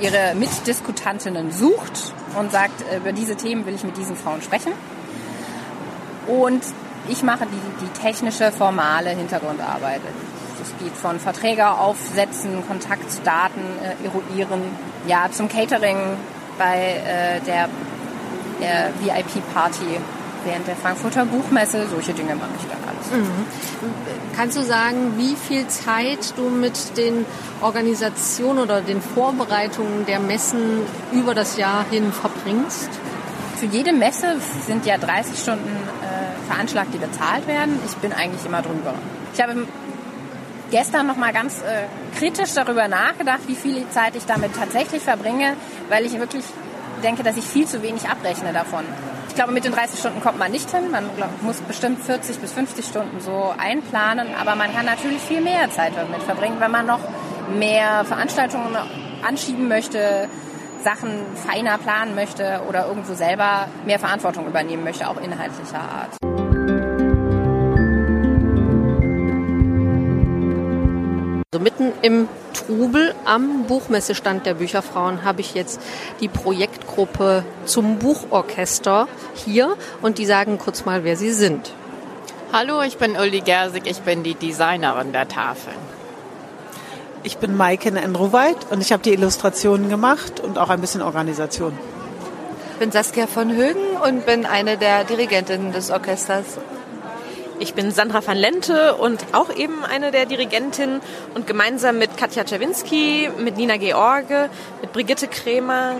ihre 0.00 0.34
Mitdiskutantinnen 0.34 1.52
sucht 1.52 2.12
und 2.38 2.50
sagt, 2.50 2.84
über 2.96 3.12
diese 3.12 3.36
Themen 3.36 3.66
will 3.66 3.74
ich 3.74 3.84
mit 3.84 3.96
diesen 3.96 4.16
Frauen 4.16 4.42
sprechen. 4.42 4.72
Und 6.26 6.62
ich 7.08 7.22
mache 7.22 7.46
die, 7.46 7.84
die 7.84 8.00
technische, 8.00 8.50
formale 8.50 9.10
Hintergrundarbeit. 9.10 10.00
Das 10.58 10.72
geht 10.82 10.96
von 10.96 11.20
Verträge 11.20 11.68
aufsetzen, 11.68 12.66
Kontaktdaten 12.66 13.62
äh, 13.82 14.06
eruieren, 14.06 14.62
ja, 15.06 15.28
zum 15.30 15.48
Catering 15.48 15.98
bei 16.56 17.02
äh, 17.04 17.40
der, 17.40 17.68
der 18.60 18.90
VIP-Party 19.00 20.00
während 20.44 20.66
der 20.66 20.76
Frankfurter 20.76 21.24
Buchmesse. 21.24 21.86
Solche 21.88 22.12
Dinge 22.12 22.34
mache 22.34 22.50
ich 22.58 22.66
dann 22.66 22.78
alles. 22.88 23.10
Mhm. 23.10 23.44
Kannst 24.36 24.56
du 24.56 24.62
sagen, 24.62 25.14
wie 25.16 25.36
viel 25.36 25.66
Zeit 25.68 26.34
du 26.36 26.48
mit 26.48 26.96
den 26.96 27.24
Organisationen 27.60 28.60
oder 28.60 28.80
den 28.80 29.00
Vorbereitungen 29.00 30.06
der 30.06 30.20
Messen 30.20 30.80
über 31.12 31.34
das 31.34 31.56
Jahr 31.56 31.84
hin 31.90 32.12
verbringst? 32.12 32.90
Für 33.56 33.66
jede 33.66 33.92
Messe 33.92 34.36
sind 34.66 34.84
ja 34.86 34.98
30 34.98 35.38
Stunden 35.38 35.68
äh, 35.68 36.50
veranschlagt, 36.50 36.92
die 36.92 36.98
bezahlt 36.98 37.46
werden. 37.46 37.78
Ich 37.86 37.94
bin 37.96 38.12
eigentlich 38.12 38.44
immer 38.44 38.62
drüber. 38.62 38.94
Ich 39.32 39.40
habe 39.40 39.66
gestern 40.70 41.06
noch 41.06 41.16
mal 41.16 41.32
ganz 41.32 41.58
äh, 41.58 41.86
kritisch 42.18 42.52
darüber 42.54 42.88
nachgedacht, 42.88 43.40
wie 43.46 43.54
viel 43.54 43.88
Zeit 43.90 44.16
ich 44.16 44.26
damit 44.26 44.54
tatsächlich 44.56 45.02
verbringe, 45.02 45.56
weil 45.88 46.04
ich 46.04 46.18
wirklich 46.18 46.44
denke, 47.02 47.22
dass 47.22 47.36
ich 47.36 47.44
viel 47.44 47.66
zu 47.66 47.82
wenig 47.82 48.08
abrechne 48.08 48.52
davon. 48.52 48.84
Ich 49.34 49.36
glaube, 49.36 49.52
mit 49.52 49.64
den 49.64 49.72
30 49.72 49.98
Stunden 49.98 50.20
kommt 50.20 50.38
man 50.38 50.52
nicht 50.52 50.70
hin. 50.70 50.92
Man 50.92 51.10
muss 51.42 51.56
bestimmt 51.56 52.00
40 52.04 52.38
bis 52.38 52.52
50 52.52 52.84
Stunden 52.84 53.20
so 53.20 53.52
einplanen. 53.58 54.28
Aber 54.40 54.54
man 54.54 54.72
kann 54.72 54.86
natürlich 54.86 55.20
viel 55.22 55.40
mehr 55.40 55.68
Zeit 55.72 55.92
damit 55.96 56.22
verbringen, 56.22 56.60
wenn 56.60 56.70
man 56.70 56.86
noch 56.86 57.00
mehr 57.58 58.04
Veranstaltungen 58.04 58.76
anschieben 59.26 59.66
möchte, 59.66 60.28
Sachen 60.84 61.10
feiner 61.34 61.78
planen 61.78 62.14
möchte 62.14 62.60
oder 62.68 62.86
irgendwo 62.86 63.14
selber 63.14 63.66
mehr 63.84 63.98
Verantwortung 63.98 64.46
übernehmen 64.46 64.84
möchte, 64.84 65.08
auch 65.08 65.20
inhaltlicher 65.20 65.80
Art. 65.80 66.23
Mitten 71.64 71.92
im 72.02 72.28
Trubel 72.52 73.14
am 73.24 73.64
Buchmessestand 73.64 74.44
der 74.46 74.54
Bücherfrauen 74.54 75.24
habe 75.24 75.40
ich 75.40 75.54
jetzt 75.54 75.80
die 76.20 76.28
Projektgruppe 76.28 77.44
zum 77.64 77.98
Buchorchester 77.98 79.08
hier 79.34 79.76
und 80.02 80.18
die 80.18 80.26
sagen 80.26 80.58
kurz 80.58 80.84
mal, 80.84 81.02
wer 81.04 81.16
sie 81.16 81.32
sind. 81.32 81.72
Hallo, 82.52 82.82
ich 82.82 82.98
bin 82.98 83.16
Uli 83.16 83.40
Gersig, 83.40 83.84
ich 83.86 84.02
bin 84.02 84.22
die 84.22 84.34
Designerin 84.34 85.12
der 85.12 85.26
Tafeln. 85.26 85.76
Ich 87.22 87.38
bin 87.38 87.56
Maiken 87.56 87.96
Enroweit 87.96 88.70
und 88.70 88.82
ich 88.82 88.92
habe 88.92 89.02
die 89.02 89.14
Illustrationen 89.14 89.88
gemacht 89.88 90.40
und 90.40 90.58
auch 90.58 90.68
ein 90.68 90.82
bisschen 90.82 91.00
Organisation. 91.00 91.72
Ich 92.72 92.78
bin 92.78 92.92
Saskia 92.92 93.26
von 93.26 93.50
Högen 93.50 93.96
und 94.04 94.26
bin 94.26 94.44
eine 94.44 94.76
der 94.76 95.04
Dirigentinnen 95.04 95.72
des 95.72 95.90
Orchesters. 95.90 96.58
Ich 97.60 97.74
bin 97.74 97.92
Sandra 97.92 98.26
van 98.26 98.36
Lente 98.36 98.96
und 98.96 99.24
auch 99.32 99.54
eben 99.54 99.84
eine 99.84 100.10
der 100.10 100.26
Dirigentinnen 100.26 101.00
und 101.34 101.46
gemeinsam 101.46 101.98
mit 101.98 102.16
Katja 102.16 102.44
Czerwinski, 102.44 103.30
mit 103.38 103.56
Nina 103.56 103.76
George, 103.76 104.50
mit 104.80 104.92
Brigitte 104.92 105.28
Krämer, 105.28 105.96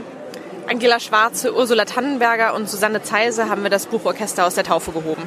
Angela 0.68 0.98
Schwarze, 0.98 1.54
Ursula 1.54 1.84
Tannenberger 1.84 2.54
und 2.54 2.68
Susanne 2.68 3.02
Zeise 3.02 3.48
haben 3.48 3.62
wir 3.62 3.70
das 3.70 3.86
Buchorchester 3.86 4.46
aus 4.46 4.56
der 4.56 4.64
Taufe 4.64 4.90
gehoben. 4.90 5.22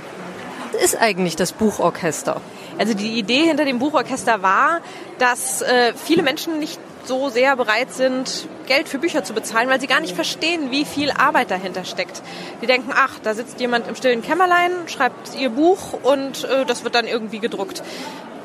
Was 0.73 0.83
ist 0.83 1.01
eigentlich 1.01 1.37
das 1.37 1.53
Buchorchester? 1.53 2.41
Also 2.77 2.93
die 2.93 3.17
Idee 3.17 3.45
hinter 3.45 3.63
dem 3.63 3.79
Buchorchester 3.79 4.41
war, 4.41 4.81
dass 5.19 5.61
äh, 5.61 5.93
viele 5.95 6.23
Menschen 6.23 6.59
nicht 6.59 6.79
so 7.07 7.29
sehr 7.29 7.55
bereit 7.55 7.93
sind, 7.93 8.47
Geld 8.67 8.89
für 8.89 8.99
Bücher 8.99 9.23
zu 9.23 9.33
bezahlen, 9.33 9.69
weil 9.69 9.79
sie 9.79 9.87
gar 9.87 9.99
nicht 9.99 10.15
verstehen, 10.15 10.71
wie 10.71 10.85
viel 10.85 11.11
Arbeit 11.11 11.51
dahinter 11.51 11.85
steckt. 11.85 12.21
Die 12.61 12.67
denken, 12.67 12.91
ach, 12.93 13.19
da 13.23 13.33
sitzt 13.33 13.59
jemand 13.59 13.87
im 13.87 13.95
stillen 13.95 14.21
Kämmerlein, 14.21 14.71
schreibt 14.87 15.35
ihr 15.39 15.49
Buch 15.49 15.93
und 16.03 16.43
äh, 16.43 16.65
das 16.65 16.83
wird 16.83 16.95
dann 16.95 17.07
irgendwie 17.07 17.39
gedruckt. 17.39 17.81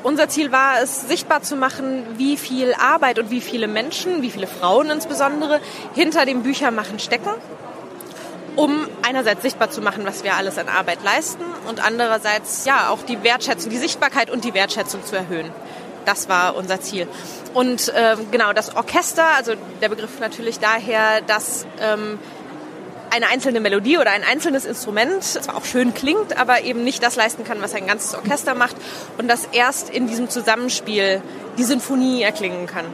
Unser 0.03 0.27
Ziel 0.27 0.51
war 0.51 0.81
es, 0.81 1.07
sichtbar 1.07 1.43
zu 1.43 1.55
machen, 1.55 2.03
wie 2.17 2.35
viel 2.35 2.73
Arbeit 2.73 3.19
und 3.19 3.29
wie 3.31 3.39
viele 3.39 3.67
Menschen, 3.67 4.21
wie 4.21 4.31
viele 4.31 4.47
Frauen 4.47 4.89
insbesondere, 4.89 5.61
hinter 5.95 6.25
dem 6.25 6.43
Büchermachen 6.43 6.99
stecken, 6.99 7.29
um 8.57 8.87
einerseits 9.01 9.41
sichtbar 9.41 9.69
zu 9.69 9.81
machen, 9.81 10.05
was 10.05 10.25
wir 10.25 10.35
alles 10.35 10.57
an 10.57 10.67
Arbeit 10.67 11.03
leisten 11.03 11.43
und 11.69 11.83
andererseits 11.85 12.65
ja 12.65 12.89
auch 12.89 13.03
die 13.03 13.23
Wertschätzung, 13.23 13.69
die 13.69 13.77
Sichtbarkeit 13.77 14.29
und 14.29 14.43
die 14.43 14.53
Wertschätzung 14.53 15.05
zu 15.05 15.15
erhöhen. 15.15 15.49
Das 16.05 16.29
war 16.29 16.55
unser 16.55 16.81
Ziel. 16.81 17.07
Und 17.53 17.89
äh, 17.89 18.15
genau, 18.31 18.53
das 18.53 18.75
Orchester, 18.75 19.25
also 19.37 19.53
der 19.81 19.89
Begriff 19.89 20.19
natürlich 20.19 20.59
daher, 20.59 21.21
dass 21.21 21.65
ähm, 21.79 22.19
eine 23.13 23.27
einzelne 23.27 23.59
Melodie 23.59 23.99
oder 23.99 24.11
ein 24.11 24.23
einzelnes 24.23 24.65
Instrument 24.65 25.23
zwar 25.23 25.55
auch 25.55 25.65
schön 25.65 25.93
klingt, 25.93 26.37
aber 26.37 26.63
eben 26.63 26.83
nicht 26.83 27.03
das 27.03 27.15
leisten 27.15 27.43
kann, 27.43 27.61
was 27.61 27.75
ein 27.75 27.85
ganzes 27.85 28.15
Orchester 28.15 28.55
macht 28.55 28.75
und 29.19 29.27
das 29.27 29.47
erst 29.51 29.91
in 29.91 30.07
diesem 30.07 30.29
Zusammenspiel 30.29 31.21
die 31.57 31.63
Sinfonie 31.63 32.23
erklingen 32.23 32.65
kann. 32.65 32.85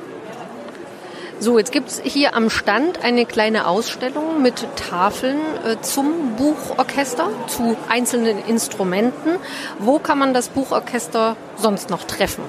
So, 1.41 1.57
jetzt 1.57 1.71
gibt's 1.71 2.01
hier 2.03 2.35
am 2.35 2.49
Stand 2.49 3.01
eine 3.01 3.25
kleine 3.25 3.65
Ausstellung 3.65 4.41
mit 4.41 4.67
Tafeln 4.75 5.39
äh, 5.65 5.77
zum 5.79 6.35
Buchorchester, 6.35 7.29
zu 7.47 7.77
einzelnen 7.87 8.45
Instrumenten. 8.45 9.37
Wo 9.79 9.99
kann 9.99 10.19
man 10.19 10.33
das 10.33 10.49
Buchorchester 10.49 11.37
sonst 11.55 11.89
noch 11.89 12.03
treffen? 12.03 12.43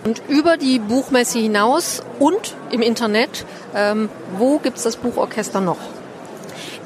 Und 0.04 0.22
über 0.28 0.58
die 0.58 0.80
Buchmesse 0.80 1.40
hinaus 1.40 2.04
und 2.20 2.56
im 2.72 2.82
Internet, 2.82 3.46
ähm, 3.74 4.10
wo 4.38 4.60
gibt's 4.60 4.84
das 4.84 4.98
Buchorchester 4.98 5.62
noch? 5.62 5.78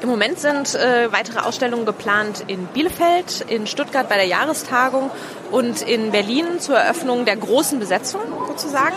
Im 0.00 0.08
Moment 0.08 0.38
sind 0.38 0.76
äh, 0.76 1.10
weitere 1.10 1.40
Ausstellungen 1.40 1.84
geplant 1.84 2.44
in 2.46 2.66
Bielefeld, 2.66 3.44
in 3.48 3.66
Stuttgart 3.66 4.08
bei 4.08 4.14
der 4.14 4.26
Jahrestagung 4.26 5.10
und 5.50 5.82
in 5.82 6.10
Berlin 6.10 6.60
zur 6.60 6.76
Eröffnung 6.76 7.24
der 7.24 7.36
großen 7.36 7.78
Besetzung 7.78 8.20
sozusagen. 8.48 8.96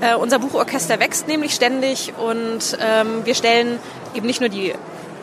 Äh, 0.00 0.16
unser 0.16 0.38
Buchorchester 0.38 1.00
wächst 1.00 1.28
nämlich 1.28 1.54
ständig 1.54 2.12
und 2.18 2.76
ähm, 2.80 3.24
wir 3.24 3.34
stellen 3.34 3.78
eben 4.14 4.26
nicht 4.26 4.40
nur 4.40 4.48
die 4.48 4.72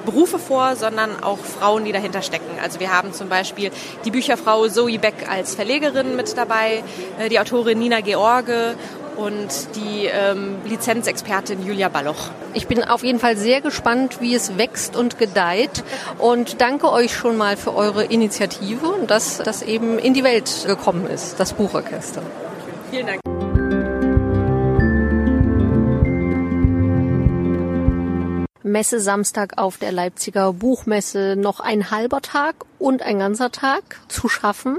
Berufe 0.05 0.39
vor, 0.39 0.75
sondern 0.75 1.21
auch 1.23 1.37
Frauen, 1.37 1.85
die 1.85 1.91
dahinter 1.91 2.21
stecken. 2.21 2.57
Also 2.63 2.79
wir 2.79 2.91
haben 2.91 3.13
zum 3.13 3.29
Beispiel 3.29 3.71
die 4.05 4.11
Bücherfrau 4.11 4.67
Zoe 4.67 4.97
Beck 4.97 5.29
als 5.29 5.55
Verlegerin 5.55 6.15
mit 6.15 6.35
dabei, 6.37 6.83
äh, 7.19 7.29
die 7.29 7.39
Autorin 7.39 7.79
Nina 7.79 8.01
George 8.01 8.75
und 9.19 9.75
die 9.75 10.05
ähm, 10.05 10.55
Lizenzexpertin 10.65 11.65
Julia 11.65 11.89
Balloch. 11.89 12.29
Ich 12.53 12.67
bin 12.67 12.83
auf 12.83 13.03
jeden 13.03 13.19
Fall 13.19 13.35
sehr 13.35 13.61
gespannt, 13.61 14.21
wie 14.21 14.33
es 14.33 14.57
wächst 14.57 14.95
und 14.95 15.17
gedeiht 15.19 15.83
und 16.17 16.61
danke 16.61 16.91
euch 16.91 17.13
schon 17.13 17.35
mal 17.37 17.57
für 17.57 17.75
eure 17.75 18.05
Initiative 18.05 18.87
und 18.87 19.11
dass 19.11 19.37
das 19.37 19.61
eben 19.61 19.99
in 19.99 20.13
die 20.13 20.23
Welt 20.23 20.63
gekommen 20.65 21.07
ist, 21.07 21.39
das 21.39 21.53
Buchorchester. 21.53 22.21
Vielen 22.91 23.07
Dank. 23.07 23.28
Messe 28.71 28.99
Samstag 28.99 29.57
auf 29.57 29.77
der 29.77 29.91
Leipziger 29.91 30.53
Buchmesse 30.53 31.35
noch 31.37 31.59
ein 31.59 31.91
halber 31.91 32.21
Tag 32.21 32.55
und 32.77 33.01
ein 33.01 33.19
ganzer 33.19 33.51
Tag 33.51 33.99
zu 34.07 34.29
schaffen. 34.29 34.77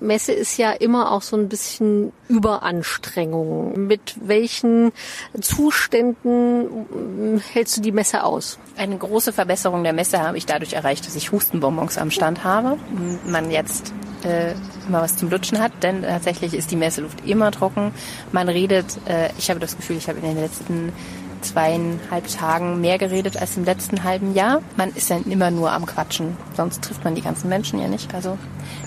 Messe 0.00 0.32
ist 0.32 0.56
ja 0.56 0.70
immer 0.70 1.10
auch 1.10 1.22
so 1.22 1.36
ein 1.36 1.48
bisschen 1.48 2.12
Überanstrengung. 2.28 3.86
Mit 3.86 4.16
welchen 4.20 4.92
Zuständen 5.40 7.40
hältst 7.52 7.76
du 7.76 7.80
die 7.80 7.92
Messe 7.92 8.24
aus? 8.24 8.58
Eine 8.76 8.96
große 8.96 9.32
Verbesserung 9.32 9.82
der 9.82 9.92
Messe 9.92 10.20
habe 10.20 10.38
ich 10.38 10.46
dadurch 10.46 10.74
erreicht, 10.74 11.06
dass 11.06 11.16
ich 11.16 11.32
Hustenbonbons 11.32 11.98
am 11.98 12.10
Stand 12.10 12.44
habe. 12.44 12.78
Man 13.26 13.50
jetzt 13.50 13.92
äh, 14.24 14.54
immer 14.88 15.02
was 15.02 15.16
zum 15.16 15.30
Lutschen 15.30 15.60
hat, 15.60 15.72
denn 15.82 16.02
tatsächlich 16.02 16.54
ist 16.54 16.70
die 16.70 16.76
Messeluft 16.76 17.26
immer 17.26 17.50
trocken. 17.50 17.92
Man 18.32 18.48
redet, 18.48 18.86
äh, 19.06 19.30
ich 19.38 19.50
habe 19.50 19.60
das 19.60 19.76
Gefühl, 19.76 19.96
ich 19.96 20.08
habe 20.08 20.18
in 20.18 20.24
den 20.24 20.40
letzten 20.40 20.92
zweieinhalb 21.40 22.26
Tagen 22.28 22.80
mehr 22.80 22.98
geredet 22.98 23.36
als 23.36 23.56
im 23.56 23.64
letzten 23.64 24.04
halben 24.04 24.34
Jahr. 24.34 24.62
Man 24.76 24.90
ist 24.94 25.10
ja 25.10 25.18
immer 25.28 25.50
nur 25.50 25.72
am 25.72 25.86
Quatschen, 25.86 26.36
sonst 26.56 26.82
trifft 26.82 27.04
man 27.04 27.14
die 27.14 27.22
ganzen 27.22 27.48
Menschen 27.48 27.80
ja 27.80 27.88
nicht. 27.88 28.14
Also 28.14 28.38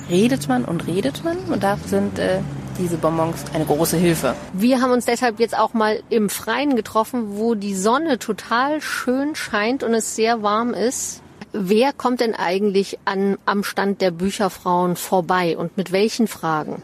redet 0.09 0.47
man 0.47 0.65
und 0.65 0.87
redet 0.87 1.23
man 1.23 1.37
und 1.49 1.63
da 1.63 1.77
sind 1.85 2.19
äh, 2.19 2.39
diese 2.77 2.97
Bonbons 2.97 3.45
eine 3.53 3.65
große 3.65 3.97
Hilfe. 3.97 4.35
Wir 4.53 4.81
haben 4.81 4.91
uns 4.91 5.05
deshalb 5.05 5.39
jetzt 5.39 5.57
auch 5.57 5.73
mal 5.73 6.01
im 6.09 6.29
Freien 6.29 6.75
getroffen, 6.75 7.37
wo 7.37 7.55
die 7.55 7.75
Sonne 7.75 8.19
total 8.19 8.81
schön 8.81 9.35
scheint 9.35 9.83
und 9.83 9.93
es 9.93 10.15
sehr 10.15 10.41
warm 10.41 10.73
ist. 10.73 11.21
Wer 11.53 11.91
kommt 11.91 12.21
denn 12.21 12.33
eigentlich 12.33 12.97
an, 13.05 13.37
am 13.45 13.63
Stand 13.63 14.01
der 14.01 14.11
Bücherfrauen 14.11 14.95
vorbei 14.95 15.57
und 15.57 15.75
mit 15.75 15.91
welchen 15.91 16.27
Fragen? 16.27 16.81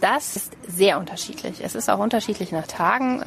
Das 0.00 0.34
ist 0.34 0.52
sehr 0.66 0.98
unterschiedlich. 0.98 1.62
Es 1.62 1.76
ist 1.76 1.88
auch 1.88 2.00
unterschiedlich 2.00 2.50
nach 2.50 2.66
Tagen. 2.66 3.22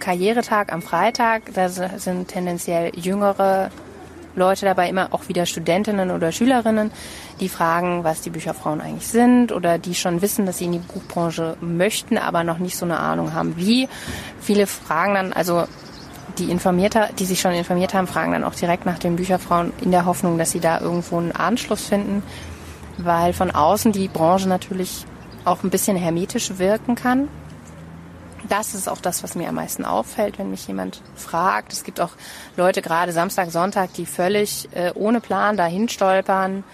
Karrieretag 0.00 0.72
am 0.72 0.82
Freitag, 0.82 1.42
da 1.54 1.68
sind 1.68 2.28
tendenziell 2.28 2.92
jüngere 2.96 3.70
Leute 4.36 4.66
dabei, 4.66 4.88
immer 4.88 5.08
auch 5.12 5.28
wieder 5.28 5.46
Studentinnen 5.46 6.10
oder 6.10 6.32
Schülerinnen, 6.32 6.90
die 7.40 7.48
fragen, 7.48 8.04
was 8.04 8.20
die 8.20 8.30
Bücherfrauen 8.30 8.80
eigentlich 8.80 9.06
sind 9.06 9.52
oder 9.52 9.78
die 9.78 9.94
schon 9.94 10.22
wissen, 10.22 10.46
dass 10.46 10.58
sie 10.58 10.64
in 10.64 10.72
die 10.72 10.78
Buchbranche 10.78 11.56
möchten, 11.60 12.18
aber 12.18 12.44
noch 12.44 12.58
nicht 12.58 12.76
so 12.76 12.84
eine 12.84 12.98
Ahnung 12.98 13.32
haben, 13.32 13.56
wie. 13.56 13.88
Viele 14.40 14.66
fragen 14.66 15.14
dann, 15.14 15.32
also 15.32 15.64
die 16.38 16.50
informierter, 16.50 17.10
die 17.18 17.26
sich 17.26 17.40
schon 17.40 17.52
informiert 17.52 17.94
haben, 17.94 18.08
fragen 18.08 18.32
dann 18.32 18.44
auch 18.44 18.54
direkt 18.54 18.86
nach 18.86 18.98
den 18.98 19.16
Bücherfrauen 19.16 19.72
in 19.80 19.92
der 19.92 20.04
Hoffnung, 20.04 20.36
dass 20.36 20.50
sie 20.50 20.60
da 20.60 20.80
irgendwo 20.80 21.18
einen 21.18 21.32
Anschluss 21.32 21.86
finden, 21.86 22.22
weil 22.98 23.32
von 23.32 23.52
außen 23.52 23.92
die 23.92 24.08
Branche 24.08 24.48
natürlich 24.48 25.06
auch 25.44 25.62
ein 25.62 25.70
bisschen 25.70 25.96
hermetisch 25.96 26.58
wirken 26.58 26.96
kann 26.96 27.28
das 28.48 28.74
ist 28.74 28.88
auch 28.88 29.00
das, 29.00 29.22
was 29.22 29.34
mir 29.34 29.48
am 29.48 29.54
meisten 29.54 29.84
auffällt, 29.84 30.38
wenn 30.38 30.50
mich 30.50 30.66
jemand 30.66 31.02
fragt. 31.16 31.72
Es 31.72 31.84
gibt 31.84 32.00
auch 32.00 32.12
Leute, 32.56 32.82
gerade 32.82 33.12
Samstag, 33.12 33.50
Sonntag, 33.50 33.92
die 33.94 34.06
völlig 34.06 34.68
äh, 34.72 34.92
ohne 34.94 35.20
Plan 35.20 35.56
dahin 35.56 35.88
stolpern, 35.88 36.64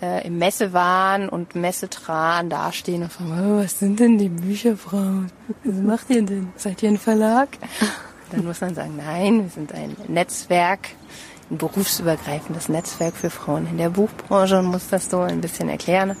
äh, 0.00 0.26
im 0.26 0.38
Messewahn 0.38 1.28
und 1.28 1.54
Messetran 1.54 2.50
dastehen 2.50 3.02
und 3.02 3.12
fragen, 3.12 3.32
oh, 3.32 3.62
was 3.62 3.78
sind 3.78 4.00
denn 4.00 4.18
die 4.18 4.28
Bücherfrauen? 4.28 5.30
Was 5.64 5.76
macht 5.76 6.10
ihr 6.10 6.22
denn? 6.22 6.52
Seid 6.56 6.82
ihr 6.82 6.90
ein 6.90 6.98
Verlag? 6.98 7.48
Dann 8.30 8.44
muss 8.44 8.60
man 8.60 8.74
sagen, 8.74 8.96
nein, 8.96 9.42
wir 9.42 9.50
sind 9.50 9.74
ein 9.74 9.96
Netzwerk, 10.08 10.90
ein 11.50 11.58
berufsübergreifendes 11.58 12.68
Netzwerk 12.68 13.16
für 13.16 13.30
Frauen 13.30 13.66
in 13.66 13.76
der 13.76 13.90
Buchbranche 13.90 14.58
und 14.58 14.66
muss 14.66 14.88
das 14.88 15.10
so 15.10 15.20
ein 15.20 15.40
bisschen 15.40 15.68
erklären. 15.68 16.16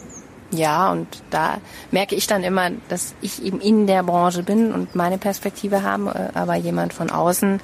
Ja, 0.52 0.90
und 0.90 1.06
da 1.30 1.58
merke 1.90 2.16
ich 2.16 2.26
dann 2.26 2.42
immer, 2.42 2.70
dass 2.88 3.14
ich 3.20 3.42
eben 3.44 3.60
in 3.60 3.86
der 3.86 4.02
Branche 4.02 4.42
bin 4.42 4.72
und 4.72 4.96
meine 4.96 5.18
Perspektive 5.18 5.82
habe, 5.82 6.30
äh, 6.34 6.38
aber 6.38 6.56
jemand 6.56 6.92
von 6.92 7.10
außen 7.10 7.60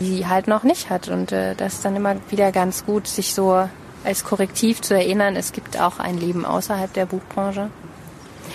die 0.00 0.26
halt 0.26 0.48
noch 0.48 0.62
nicht 0.62 0.90
hat. 0.90 1.08
Und 1.08 1.32
äh, 1.32 1.54
das 1.54 1.74
ist 1.74 1.84
dann 1.84 1.96
immer 1.96 2.16
wieder 2.30 2.52
ganz 2.52 2.84
gut, 2.86 3.06
sich 3.06 3.34
so 3.34 3.68
als 4.04 4.24
Korrektiv 4.24 4.80
zu 4.80 4.94
erinnern, 4.94 5.36
es 5.36 5.52
gibt 5.52 5.80
auch 5.80 5.98
ein 5.98 6.18
Leben 6.18 6.44
außerhalb 6.44 6.92
der 6.92 7.06
Buchbranche. 7.06 7.70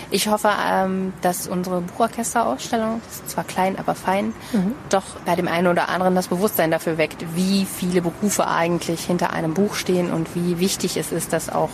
Ich 0.10 0.28
hoffe, 0.28 0.50
ähm, 0.66 1.12
dass 1.22 1.48
unsere 1.48 1.82
Buchorchesterausstellung, 1.82 3.02
ist 3.10 3.30
zwar 3.30 3.44
klein, 3.44 3.78
aber 3.78 3.94
fein, 3.94 4.34
mhm. 4.52 4.74
doch 4.90 5.04
bei 5.26 5.36
dem 5.36 5.48
einen 5.48 5.68
oder 5.68 5.90
anderen 5.90 6.16
das 6.16 6.28
Bewusstsein 6.28 6.72
dafür 6.72 6.98
weckt, 6.98 7.26
wie 7.36 7.66
viele 7.66 8.02
Berufe 8.02 8.48
eigentlich 8.48 9.06
hinter 9.06 9.34
einem 9.34 9.54
Buch 9.54 9.76
stehen 9.76 10.12
und 10.12 10.34
wie 10.36 10.60
wichtig 10.60 10.98
es 10.98 11.12
ist, 11.12 11.34
dass 11.34 11.50
auch 11.50 11.70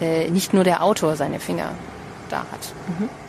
nicht 0.00 0.52
nur 0.52 0.64
der 0.64 0.82
Autor 0.82 1.16
seine 1.16 1.40
Finger 1.40 1.72
da 2.28 2.40
hat. 2.40 2.72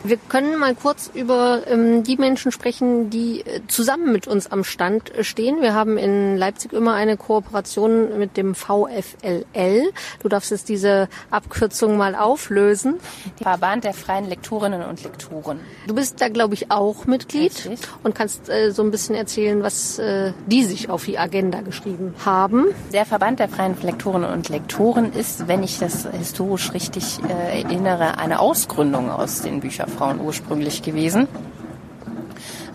Wir 0.04 0.16
können 0.16 0.58
mal 0.58 0.74
kurz 0.74 1.10
über 1.12 1.62
ähm, 1.66 2.02
die 2.02 2.16
Menschen 2.16 2.52
sprechen, 2.52 3.10
die 3.10 3.40
äh, 3.40 3.60
zusammen 3.68 4.12
mit 4.12 4.26
uns 4.26 4.50
am 4.50 4.64
Stand 4.64 5.12
stehen. 5.20 5.60
Wir 5.60 5.74
haben 5.74 5.98
in 5.98 6.36
Leipzig 6.36 6.72
immer 6.72 6.94
eine 6.94 7.16
Kooperation 7.16 8.18
mit 8.18 8.36
dem 8.36 8.54
VFLL. 8.54 9.90
Du 10.22 10.28
darfst 10.28 10.50
jetzt 10.50 10.68
diese 10.68 11.08
Abkürzung 11.30 11.96
mal 11.96 12.14
auflösen. 12.14 12.94
Verband 13.40 13.84
der 13.84 13.94
freien 13.94 14.26
Lektorinnen 14.26 14.82
und 14.82 15.02
Lektoren. 15.02 15.60
Du 15.86 15.94
bist 15.94 16.20
da, 16.20 16.28
glaube 16.28 16.54
ich, 16.54 16.70
auch 16.70 17.06
Mitglied 17.06 17.54
Richtig. 17.54 17.80
und 18.02 18.14
kannst 18.14 18.48
äh, 18.48 18.70
so 18.70 18.82
ein 18.82 18.90
bisschen 18.90 19.14
erzählen, 19.14 19.62
was 19.62 19.98
äh, 19.98 20.32
die 20.46 20.64
sich 20.64 20.90
auf 20.90 21.04
die 21.04 21.18
Agenda 21.18 21.60
geschrieben 21.60 22.14
haben. 22.24 22.66
Der 22.92 23.04
Verband 23.04 23.38
der 23.40 23.48
freien 23.48 23.76
Lektorinnen 23.80 24.30
und 24.30 24.48
Lektoren 24.48 25.12
ist, 25.12 25.48
wenn 25.48 25.62
ich 25.62 25.78
das 25.78 26.08
historisch 26.10 26.72
richtig 26.72 27.18
äh, 27.28 27.62
erinnere, 27.62 28.18
eine 28.18 28.40
Ausgründung 28.40 28.87
aus 28.94 29.42
den 29.42 29.60
Bücherfrauen 29.60 30.20
ursprünglich 30.20 30.82
gewesen. 30.82 31.28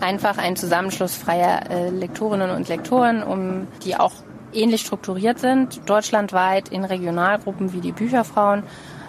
Einfach 0.00 0.38
ein 0.38 0.56
Zusammenschluss 0.56 1.14
freier 1.14 1.70
äh, 1.70 1.90
Lektorinnen 1.90 2.50
und 2.50 2.68
Lektoren, 2.68 3.22
um 3.22 3.66
die 3.84 3.96
auch 3.96 4.12
ähnlich 4.52 4.82
strukturiert 4.82 5.38
sind, 5.38 5.80
deutschlandweit 5.88 6.68
in 6.68 6.84
Regionalgruppen 6.84 7.72
wie 7.72 7.80
die 7.80 7.92
Bücherfrauen 7.92 8.62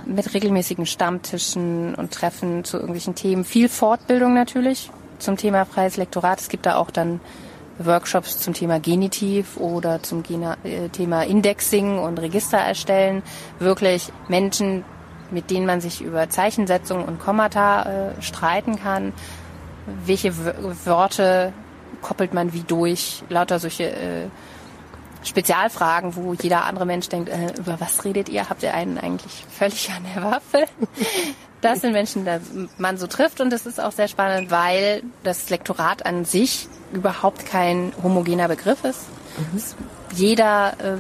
mit 0.05 0.33
regelmäßigen 0.33 0.85
Stammtischen 0.85 1.95
und 1.95 2.11
Treffen 2.11 2.63
zu 2.63 2.77
irgendwelchen 2.77 3.15
Themen. 3.15 3.43
Viel 3.43 3.69
Fortbildung 3.69 4.33
natürlich 4.33 4.91
zum 5.19 5.37
Thema 5.37 5.65
freies 5.65 5.97
Lektorat. 5.97 6.39
Es 6.39 6.49
gibt 6.49 6.65
da 6.65 6.75
auch 6.75 6.91
dann 6.91 7.19
Workshops 7.79 8.39
zum 8.39 8.53
Thema 8.53 8.79
Genitiv 8.79 9.57
oder 9.57 10.01
zum 10.01 10.23
äh, 10.63 10.89
Thema 10.89 11.23
Indexing 11.23 11.99
und 11.99 12.19
Register 12.19 12.57
erstellen. 12.57 13.21
Wirklich 13.59 14.11
Menschen, 14.27 14.83
mit 15.35 15.51
denen 15.51 15.67
man 15.67 15.81
sich 15.81 16.01
über 16.01 16.29
Zeichensetzung 16.29 17.05
und 17.05 17.19
Kommata 17.19 17.83
äh, 17.83 18.21
streiten 18.21 18.79
kann. 18.81 19.13
Welche 20.05 20.35
w 20.35 20.53
Worte 20.85 21.53
koppelt 22.01 22.33
man 22.33 22.53
wie 22.53 22.61
durch? 22.61 23.23
Lauter 23.29 23.59
solche 23.59 23.91
äh, 23.91 24.27
Spezialfragen, 25.23 26.15
wo 26.15 26.33
jeder 26.33 26.65
andere 26.65 26.85
Mensch 26.85 27.09
denkt, 27.09 27.29
äh, 27.29 27.53
über 27.57 27.79
was 27.79 28.05
redet 28.05 28.29
ihr? 28.29 28.49
Habt 28.49 28.63
ihr 28.63 28.73
einen 28.73 28.97
eigentlich 28.97 29.45
völlig 29.51 29.91
an 29.91 30.05
der 30.15 30.23
Waffe? 30.23 30.65
Das 31.61 31.81
sind 31.81 31.93
Menschen, 31.93 32.25
die 32.25 32.67
man 32.77 32.97
so 32.97 33.07
trifft 33.07 33.41
und 33.41 33.49
das 33.49 33.65
ist 33.65 33.81
auch 33.81 33.91
sehr 33.91 34.07
spannend, 34.07 34.51
weil 34.51 35.01
das 35.23 35.49
Lektorat 35.49 36.05
an 36.05 36.23
sich 36.23 36.67
überhaupt 36.93 37.47
kein 37.47 37.91
homogener 38.03 38.47
Begriff 38.47 38.83
ist. 38.83 39.07
Jeder 40.13 40.73
äh, 40.73 40.97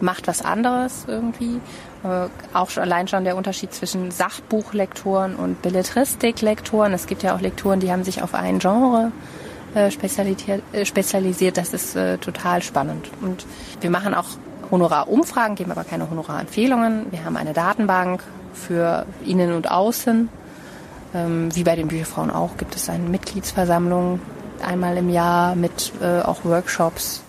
macht 0.00 0.26
was 0.26 0.42
anderes 0.42 1.04
irgendwie. 1.06 1.60
Äh, 2.04 2.28
auch 2.52 2.70
schon, 2.70 2.82
allein 2.82 3.08
schon 3.08 3.24
der 3.24 3.36
Unterschied 3.36 3.72
zwischen 3.72 4.10
Sachbuchlektoren 4.10 5.36
und 5.36 5.62
Belletristiklektoren. 5.62 6.92
Es 6.92 7.06
gibt 7.06 7.22
ja 7.22 7.34
auch 7.34 7.40
Lektoren, 7.40 7.80
die 7.80 7.90
haben 7.90 8.04
sich 8.04 8.22
auf 8.22 8.34
ein 8.34 8.58
Genre 8.58 9.12
äh, 9.74 9.90
spezialisiert, 9.90 10.62
äh. 10.72 11.52
Das 11.52 11.74
ist 11.74 11.96
äh, 11.96 12.18
total 12.18 12.62
spannend. 12.62 13.10
Und 13.20 13.46
wir 13.80 13.90
machen 13.90 14.14
auch 14.14 14.26
Honorarumfragen, 14.70 15.56
geben 15.56 15.72
aber 15.72 15.84
keine 15.84 16.08
Honorarempfehlungen. 16.10 17.06
Wir 17.10 17.24
haben 17.24 17.36
eine 17.36 17.52
Datenbank 17.52 18.22
für 18.52 19.06
Innen 19.24 19.52
und 19.52 19.70
Außen. 19.70 20.28
Ähm, 21.14 21.54
wie 21.54 21.64
bei 21.64 21.76
den 21.76 21.88
Bücherfrauen 21.88 22.30
auch 22.30 22.56
gibt 22.56 22.74
es 22.76 22.88
eine 22.88 23.08
Mitgliedsversammlung 23.08 24.20
einmal 24.64 24.96
im 24.96 25.10
Jahr 25.10 25.54
mit 25.54 25.92
äh, 26.00 26.20
auch 26.20 26.44
Workshops. 26.44 27.23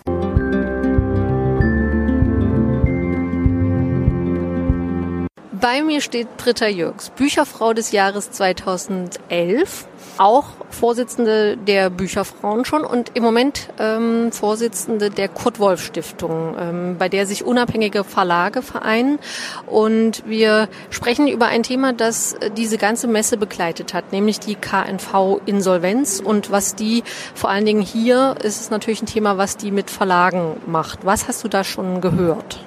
Bei 5.65 5.81
mir 5.81 5.99
steht 5.99 6.37
Britta 6.37 6.67
Jürgs, 6.67 7.09
Bücherfrau 7.09 7.73
des 7.73 7.91
Jahres 7.91 8.29
2011, 8.29 9.87
auch 10.19 10.45
Vorsitzende 10.69 11.57
der 11.57 11.89
Bücherfrauen 11.89 12.65
schon 12.65 12.83
und 12.83 13.09
im 13.15 13.23
Moment 13.23 13.69
ähm, 13.79 14.31
Vorsitzende 14.31 15.09
der 15.09 15.27
Kurt 15.27 15.57
Wolf 15.57 15.81
Stiftung, 15.81 16.55
ähm, 16.59 16.97
bei 16.99 17.09
der 17.09 17.25
sich 17.25 17.43
unabhängige 17.43 18.03
Verlage 18.03 18.61
vereinen. 18.61 19.17
Und 19.65 20.21
wir 20.27 20.69
sprechen 20.91 21.27
über 21.27 21.47
ein 21.47 21.63
Thema, 21.63 21.93
das 21.93 22.35
diese 22.55 22.77
ganze 22.77 23.07
Messe 23.07 23.35
begleitet 23.35 23.95
hat, 23.95 24.11
nämlich 24.11 24.39
die 24.39 24.53
KNV 24.53 25.41
Insolvenz 25.47 26.21
und 26.23 26.51
was 26.51 26.75
die 26.75 27.03
vor 27.33 27.49
allen 27.49 27.65
Dingen 27.65 27.81
hier 27.81 28.35
ist 28.43 28.61
es 28.61 28.69
natürlich 28.69 29.01
ein 29.01 29.07
Thema, 29.07 29.39
was 29.39 29.57
die 29.57 29.71
mit 29.71 29.89
Verlagen 29.89 30.57
macht. 30.67 31.07
Was 31.07 31.27
hast 31.27 31.43
du 31.43 31.47
da 31.47 31.63
schon 31.63 32.01
gehört? 32.01 32.64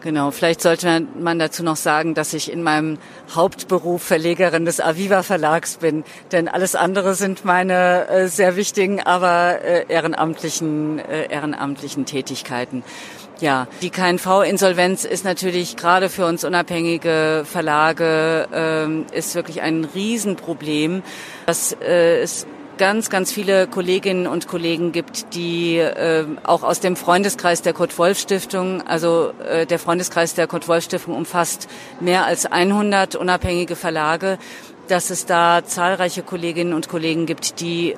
Genau, 0.00 0.30
vielleicht 0.30 0.60
sollte 0.60 1.02
man 1.18 1.40
dazu 1.40 1.64
noch 1.64 1.76
sagen, 1.76 2.14
dass 2.14 2.32
ich 2.32 2.52
in 2.52 2.62
meinem 2.62 2.98
Hauptberuf 3.34 4.00
Verlegerin 4.00 4.64
des 4.64 4.80
Aviva 4.80 5.24
Verlags 5.24 5.78
bin, 5.78 6.04
denn 6.30 6.46
alles 6.46 6.76
andere 6.76 7.14
sind 7.14 7.44
meine 7.44 8.06
äh, 8.08 8.28
sehr 8.28 8.54
wichtigen, 8.54 9.00
aber 9.02 9.60
äh, 9.60 9.86
ehrenamtlichen, 9.88 11.00
äh, 11.00 11.26
ehrenamtlichen 11.32 12.06
Tätigkeiten. 12.06 12.84
Ja, 13.40 13.66
die 13.82 13.90
KNV-Insolvenz 13.90 15.04
ist 15.04 15.24
natürlich 15.24 15.76
gerade 15.76 16.08
für 16.08 16.26
uns 16.26 16.44
unabhängige 16.44 17.44
Verlage 17.44 18.48
ähm, 18.52 19.06
ist 19.12 19.34
wirklich 19.34 19.62
ein 19.62 19.84
Riesenproblem. 19.84 21.02
Das 21.46 21.76
äh, 21.80 22.22
ist 22.22 22.46
ganz, 22.78 23.10
ganz 23.10 23.30
viele 23.30 23.66
Kolleginnen 23.66 24.26
und 24.26 24.48
Kollegen 24.48 24.92
gibt, 24.92 25.34
die 25.34 25.76
äh, 25.76 26.24
auch 26.44 26.62
aus 26.62 26.80
dem 26.80 26.96
Freundeskreis 26.96 27.62
der 27.62 27.74
Kurt-Wolf-Stiftung, 27.74 28.86
also 28.86 29.32
äh, 29.46 29.66
der 29.66 29.78
Freundeskreis 29.78 30.34
der 30.34 30.46
Kurt-Wolf-Stiftung 30.46 31.14
umfasst 31.14 31.68
mehr 32.00 32.24
als 32.24 32.46
100 32.46 33.16
unabhängige 33.16 33.76
Verlage, 33.76 34.38
dass 34.88 35.10
es 35.10 35.26
da 35.26 35.62
zahlreiche 35.64 36.22
Kolleginnen 36.22 36.72
und 36.72 36.88
Kollegen 36.88 37.26
gibt, 37.26 37.60
die 37.60 37.94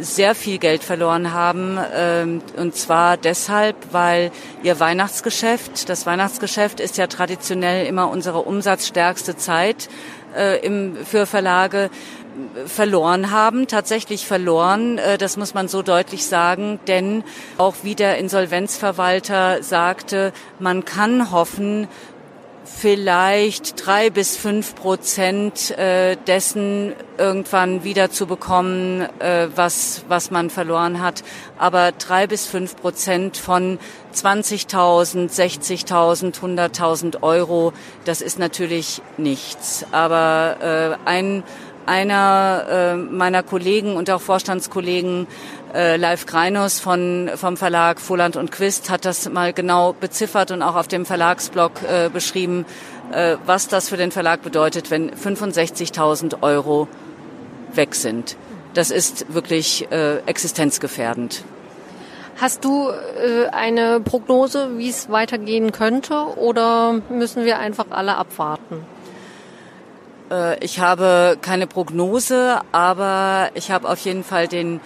sehr 0.00 0.34
viel 0.34 0.58
Geld 0.58 0.82
verloren 0.82 1.32
haben. 1.32 1.78
Ähm, 1.94 2.42
und 2.56 2.74
zwar 2.74 3.16
deshalb, 3.16 3.76
weil 3.92 4.30
ihr 4.62 4.80
Weihnachtsgeschäft, 4.80 5.88
das 5.88 6.06
Weihnachtsgeschäft 6.06 6.80
ist 6.80 6.96
ja 6.96 7.06
traditionell 7.06 7.86
immer 7.86 8.10
unsere 8.10 8.40
umsatzstärkste 8.40 9.36
Zeit 9.36 9.88
äh, 10.36 10.64
im, 10.64 10.96
für 11.04 11.26
Verlage 11.26 11.90
verloren 12.66 13.30
haben, 13.30 13.66
tatsächlich 13.66 14.26
verloren. 14.26 14.98
Äh, 14.98 15.18
das 15.18 15.36
muss 15.36 15.54
man 15.54 15.68
so 15.68 15.82
deutlich 15.82 16.26
sagen, 16.26 16.80
denn 16.86 17.24
auch 17.58 17.74
wie 17.82 17.94
der 17.94 18.18
Insolvenzverwalter 18.18 19.62
sagte, 19.62 20.32
man 20.58 20.84
kann 20.84 21.30
hoffen, 21.30 21.88
vielleicht 22.64 23.86
drei 23.86 24.08
bis 24.08 24.36
fünf 24.36 24.74
Prozent 24.76 25.72
äh, 25.72 26.16
dessen 26.26 26.94
irgendwann 27.18 27.84
wieder 27.84 28.10
zu 28.10 28.26
bekommen, 28.26 29.02
äh, 29.18 29.48
was, 29.54 30.04
was 30.08 30.30
man 30.30 30.48
verloren 30.48 31.02
hat. 31.02 31.22
Aber 31.58 31.92
drei 31.92 32.26
bis 32.26 32.46
fünf 32.46 32.76
Prozent 32.76 33.36
von 33.36 33.78
20.000, 34.14 35.28
60.000, 35.28 36.40
100.000 36.40 37.22
Euro, 37.22 37.72
das 38.04 38.20
ist 38.20 38.38
natürlich 38.38 39.02
nichts. 39.16 39.84
Aber 39.90 40.98
ein 41.04 41.42
einer 41.86 42.66
äh, 42.68 42.96
meiner 42.96 43.42
Kollegen 43.42 43.96
und 43.96 44.10
auch 44.10 44.20
Vorstandskollegen, 44.20 45.26
äh, 45.74 45.96
Live 45.96 46.26
Greinus 46.26 46.80
von, 46.80 47.30
vom 47.34 47.56
Verlag 47.56 48.00
Voland 48.00 48.36
und 48.36 48.52
Quist, 48.52 48.90
hat 48.90 49.04
das 49.04 49.28
mal 49.28 49.52
genau 49.52 49.92
beziffert 49.92 50.50
und 50.50 50.62
auch 50.62 50.76
auf 50.76 50.88
dem 50.88 51.06
Verlagsblog 51.06 51.72
äh, 51.82 52.08
beschrieben, 52.08 52.64
äh, 53.12 53.36
was 53.46 53.68
das 53.68 53.88
für 53.88 53.96
den 53.96 54.10
Verlag 54.10 54.42
bedeutet, 54.42 54.90
wenn 54.90 55.10
65.000 55.10 56.42
Euro 56.42 56.88
weg 57.74 57.94
sind. 57.94 58.36
Das 58.74 58.90
ist 58.90 59.32
wirklich 59.34 59.90
äh, 59.90 60.18
existenzgefährdend. 60.26 61.44
Hast 62.40 62.64
du 62.64 62.88
äh, 62.88 63.48
eine 63.52 64.00
Prognose, 64.00 64.78
wie 64.78 64.88
es 64.88 65.10
weitergehen 65.10 65.72
könnte, 65.72 66.38
oder 66.38 67.00
müssen 67.10 67.44
wir 67.44 67.58
einfach 67.58 67.86
alle 67.90 68.16
abwarten? 68.16 68.84
Äh, 70.32 70.64
ich 70.64 70.80
habe 70.80 71.36
keine 71.40 71.66
Prognose, 71.66 72.60
aber 72.72 73.50
ich 73.54 73.70
habe 73.70 73.88
auf 73.88 74.00
jeden 74.00 74.24
Fall 74.24 74.48
den 74.48 74.80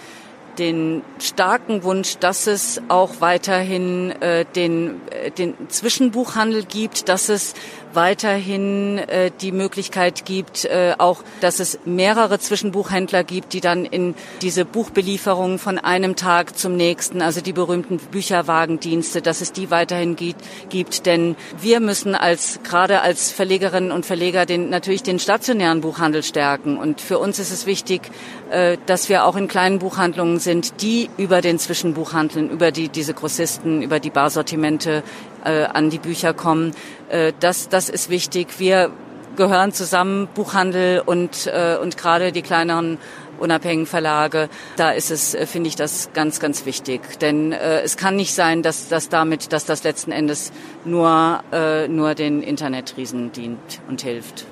den 0.57 1.03
starken 1.19 1.83
Wunsch, 1.83 2.17
dass 2.17 2.47
es 2.47 2.81
auch 2.87 3.15
weiterhin 3.19 4.11
äh, 4.21 4.43
den, 4.55 5.01
äh, 5.11 5.29
den 5.29 5.53
Zwischenbuchhandel 5.69 6.63
gibt, 6.63 7.09
dass 7.09 7.29
es 7.29 7.53
weiterhin 7.97 8.99
äh, 8.99 9.31
die 9.41 9.51
Möglichkeit 9.51 10.23
gibt, 10.23 10.65
äh, 10.65 10.93
auch, 10.99 11.23
dass 11.41 11.59
es 11.59 11.79
mehrere 11.83 12.37
Zwischenbuchhändler 12.37 13.23
gibt, 13.23 13.53
die 13.53 13.59
dann 13.59 13.85
in 13.85 14.13
diese 14.43 14.65
Buchbelieferung 14.65 15.57
von 15.57 15.79
einem 15.79 16.15
Tag 16.15 16.55
zum 16.55 16.77
nächsten, 16.77 17.23
also 17.23 17.41
die 17.41 17.53
berühmten 17.53 17.97
Bücherwagendienste, 17.97 19.23
dass 19.23 19.41
es 19.41 19.51
die 19.51 19.71
weiterhin 19.71 20.15
gibt, 20.15 20.41
gibt. 20.69 21.07
Denn 21.07 21.35
wir 21.59 21.79
müssen 21.79 22.13
als 22.13 22.59
gerade 22.63 23.01
als 23.01 23.31
Verlegerinnen 23.31 23.91
und 23.91 24.05
Verleger 24.05 24.45
den 24.45 24.69
natürlich 24.69 25.01
den 25.01 25.17
stationären 25.17 25.81
Buchhandel 25.81 26.21
stärken. 26.21 26.77
Und 26.77 27.01
für 27.01 27.17
uns 27.17 27.39
ist 27.39 27.51
es 27.51 27.65
wichtig, 27.65 28.11
äh, 28.51 28.77
dass 28.85 29.09
wir 29.09 29.25
auch 29.25 29.35
in 29.35 29.47
kleinen 29.47 29.79
Buchhandlungen 29.79 30.37
sind, 30.37 30.83
die 30.83 31.09
über 31.17 31.41
den 31.41 31.57
Zwischenbuchhandeln, 31.57 32.51
über 32.51 32.71
die 32.71 32.89
diese 32.89 33.15
Grossisten, 33.15 33.81
über 33.81 33.99
die 33.99 34.11
Barsortimente 34.11 35.01
äh, 35.43 35.63
an 35.63 35.89
die 35.89 35.99
Bücher 35.99 36.33
kommen. 36.33 36.73
Äh, 37.09 37.33
das, 37.39 37.69
das 37.69 37.89
ist 37.89 38.09
wichtig. 38.09 38.59
Wir 38.59 38.91
gehören 39.35 39.71
zusammen, 39.71 40.27
Buchhandel 40.33 41.01
und, 41.05 41.47
äh, 41.47 41.77
und 41.81 41.97
gerade 41.97 42.31
die 42.31 42.41
kleineren 42.41 42.97
unabhängigen 43.39 43.85
Verlage. 43.85 44.49
Da 44.75 44.91
ist 44.91 45.11
es, 45.11 45.33
äh, 45.33 45.45
finde 45.45 45.69
ich, 45.69 45.75
das 45.75 46.09
ganz, 46.13 46.39
ganz 46.39 46.65
wichtig. 46.65 47.01
Denn 47.19 47.51
äh, 47.51 47.81
es 47.81 47.95
kann 47.97 48.15
nicht 48.15 48.33
sein, 48.33 48.63
dass, 48.63 48.89
dass 48.89 49.09
damit, 49.09 49.53
dass 49.53 49.65
das 49.65 49.83
letzten 49.83 50.11
Endes 50.11 50.51
nur, 50.85 51.41
äh, 51.51 51.87
nur 51.87 52.15
den 52.15 52.41
Internetriesen 52.41 53.31
dient 53.31 53.79
und 53.87 54.01
hilft. 54.01 54.45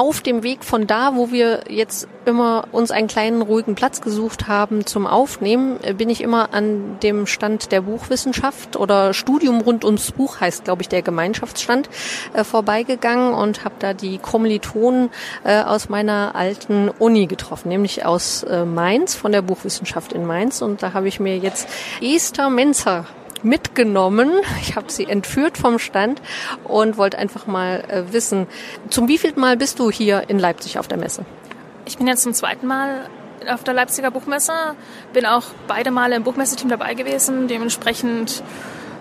Auf 0.00 0.22
dem 0.22 0.42
Weg 0.42 0.64
von 0.64 0.86
da, 0.86 1.14
wo 1.14 1.30
wir 1.30 1.64
jetzt 1.68 2.08
immer 2.24 2.64
uns 2.72 2.90
einen 2.90 3.06
kleinen 3.06 3.42
ruhigen 3.42 3.74
Platz 3.74 4.00
gesucht 4.00 4.48
haben 4.48 4.86
zum 4.86 5.06
Aufnehmen, 5.06 5.78
äh, 5.82 5.92
bin 5.92 6.08
ich 6.08 6.22
immer 6.22 6.54
an 6.54 6.98
dem 7.02 7.26
Stand 7.26 7.70
der 7.70 7.82
Buchwissenschaft 7.82 8.76
oder 8.76 9.12
Studium 9.12 9.60
rund 9.60 9.84
ums 9.84 10.12
Buch 10.12 10.40
heißt, 10.40 10.64
glaube 10.64 10.80
ich, 10.80 10.88
der 10.88 11.02
Gemeinschaftsstand 11.02 11.90
äh, 12.32 12.44
vorbeigegangen 12.44 13.34
und 13.34 13.66
habe 13.66 13.74
da 13.78 13.92
die 13.92 14.16
Kommilitonen 14.16 15.10
äh, 15.44 15.60
aus 15.60 15.90
meiner 15.90 16.34
alten 16.34 16.88
Uni 16.88 17.26
getroffen, 17.26 17.68
nämlich 17.68 18.06
aus 18.06 18.42
äh, 18.44 18.64
Mainz 18.64 19.14
von 19.14 19.32
der 19.32 19.42
Buchwissenschaft 19.42 20.14
in 20.14 20.24
Mainz. 20.24 20.62
Und 20.62 20.82
da 20.82 20.94
habe 20.94 21.08
ich 21.08 21.20
mir 21.20 21.36
jetzt 21.36 21.68
Esther 22.00 22.48
Menzer 22.48 23.04
mitgenommen. 23.42 24.30
Ich 24.62 24.76
habe 24.76 24.90
sie 24.90 25.06
entführt 25.06 25.58
vom 25.58 25.78
Stand 25.78 26.20
und 26.64 26.96
wollte 26.96 27.18
einfach 27.18 27.46
mal 27.46 27.84
äh, 27.88 28.12
wissen, 28.12 28.46
zum 28.88 29.08
wievielten 29.08 29.40
Mal 29.40 29.56
bist 29.56 29.78
du 29.78 29.90
hier 29.90 30.28
in 30.28 30.38
Leipzig 30.38 30.78
auf 30.78 30.88
der 30.88 30.98
Messe? 30.98 31.24
Ich 31.86 31.98
bin 31.98 32.06
jetzt 32.06 32.22
zum 32.22 32.34
zweiten 32.34 32.66
Mal 32.66 33.08
auf 33.48 33.64
der 33.64 33.74
Leipziger 33.74 34.10
Buchmesse, 34.10 34.52
bin 35.12 35.26
auch 35.26 35.44
beide 35.66 35.90
Male 35.90 36.16
im 36.16 36.24
Buchmesseteam 36.24 36.68
dabei 36.68 36.94
gewesen. 36.94 37.48
Dementsprechend 37.48 38.42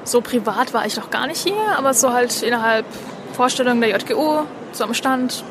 so 0.03 0.21
privat 0.21 0.73
war 0.73 0.85
ich 0.85 0.95
noch 0.95 1.09
gar 1.09 1.27
nicht 1.27 1.41
hier, 1.41 1.77
aber 1.77 1.93
so 1.93 2.13
halt 2.13 2.41
innerhalb 2.41 2.85
Vorstellungen 3.33 3.81
der 3.81 3.89
JGU, 3.91 4.45
so 4.71 4.83
am 4.83 4.93
Stand, 4.93 5.43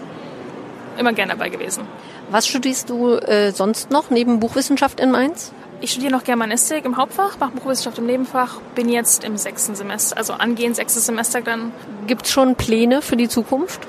immer 0.98 1.12
gerne 1.12 1.32
dabei 1.32 1.48
gewesen. 1.48 1.84
Was 2.30 2.46
studierst 2.46 2.90
du 2.90 3.14
äh, 3.14 3.52
sonst 3.52 3.90
noch 3.90 4.10
neben 4.10 4.40
Buchwissenschaft 4.40 5.00
in 5.00 5.10
Mainz? 5.10 5.52
Ich 5.80 5.92
studiere 5.92 6.10
noch 6.10 6.24
Germanistik 6.24 6.84
im 6.84 6.96
Hauptfach, 6.96 7.38
mache 7.38 7.52
Buchwissenschaft 7.52 7.98
im 7.98 8.06
Nebenfach, 8.06 8.60
bin 8.74 8.88
jetzt 8.88 9.22
im 9.22 9.36
sechsten 9.36 9.76
Semester, 9.76 10.16
also 10.16 10.32
angehend 10.32 10.74
sechstes 10.74 11.06
Semester 11.06 11.40
dann. 11.40 11.72
Gibt 12.08 12.26
es 12.26 12.32
schon 12.32 12.56
Pläne 12.56 13.00
für 13.00 13.16
die 13.16 13.28
Zukunft? 13.28 13.80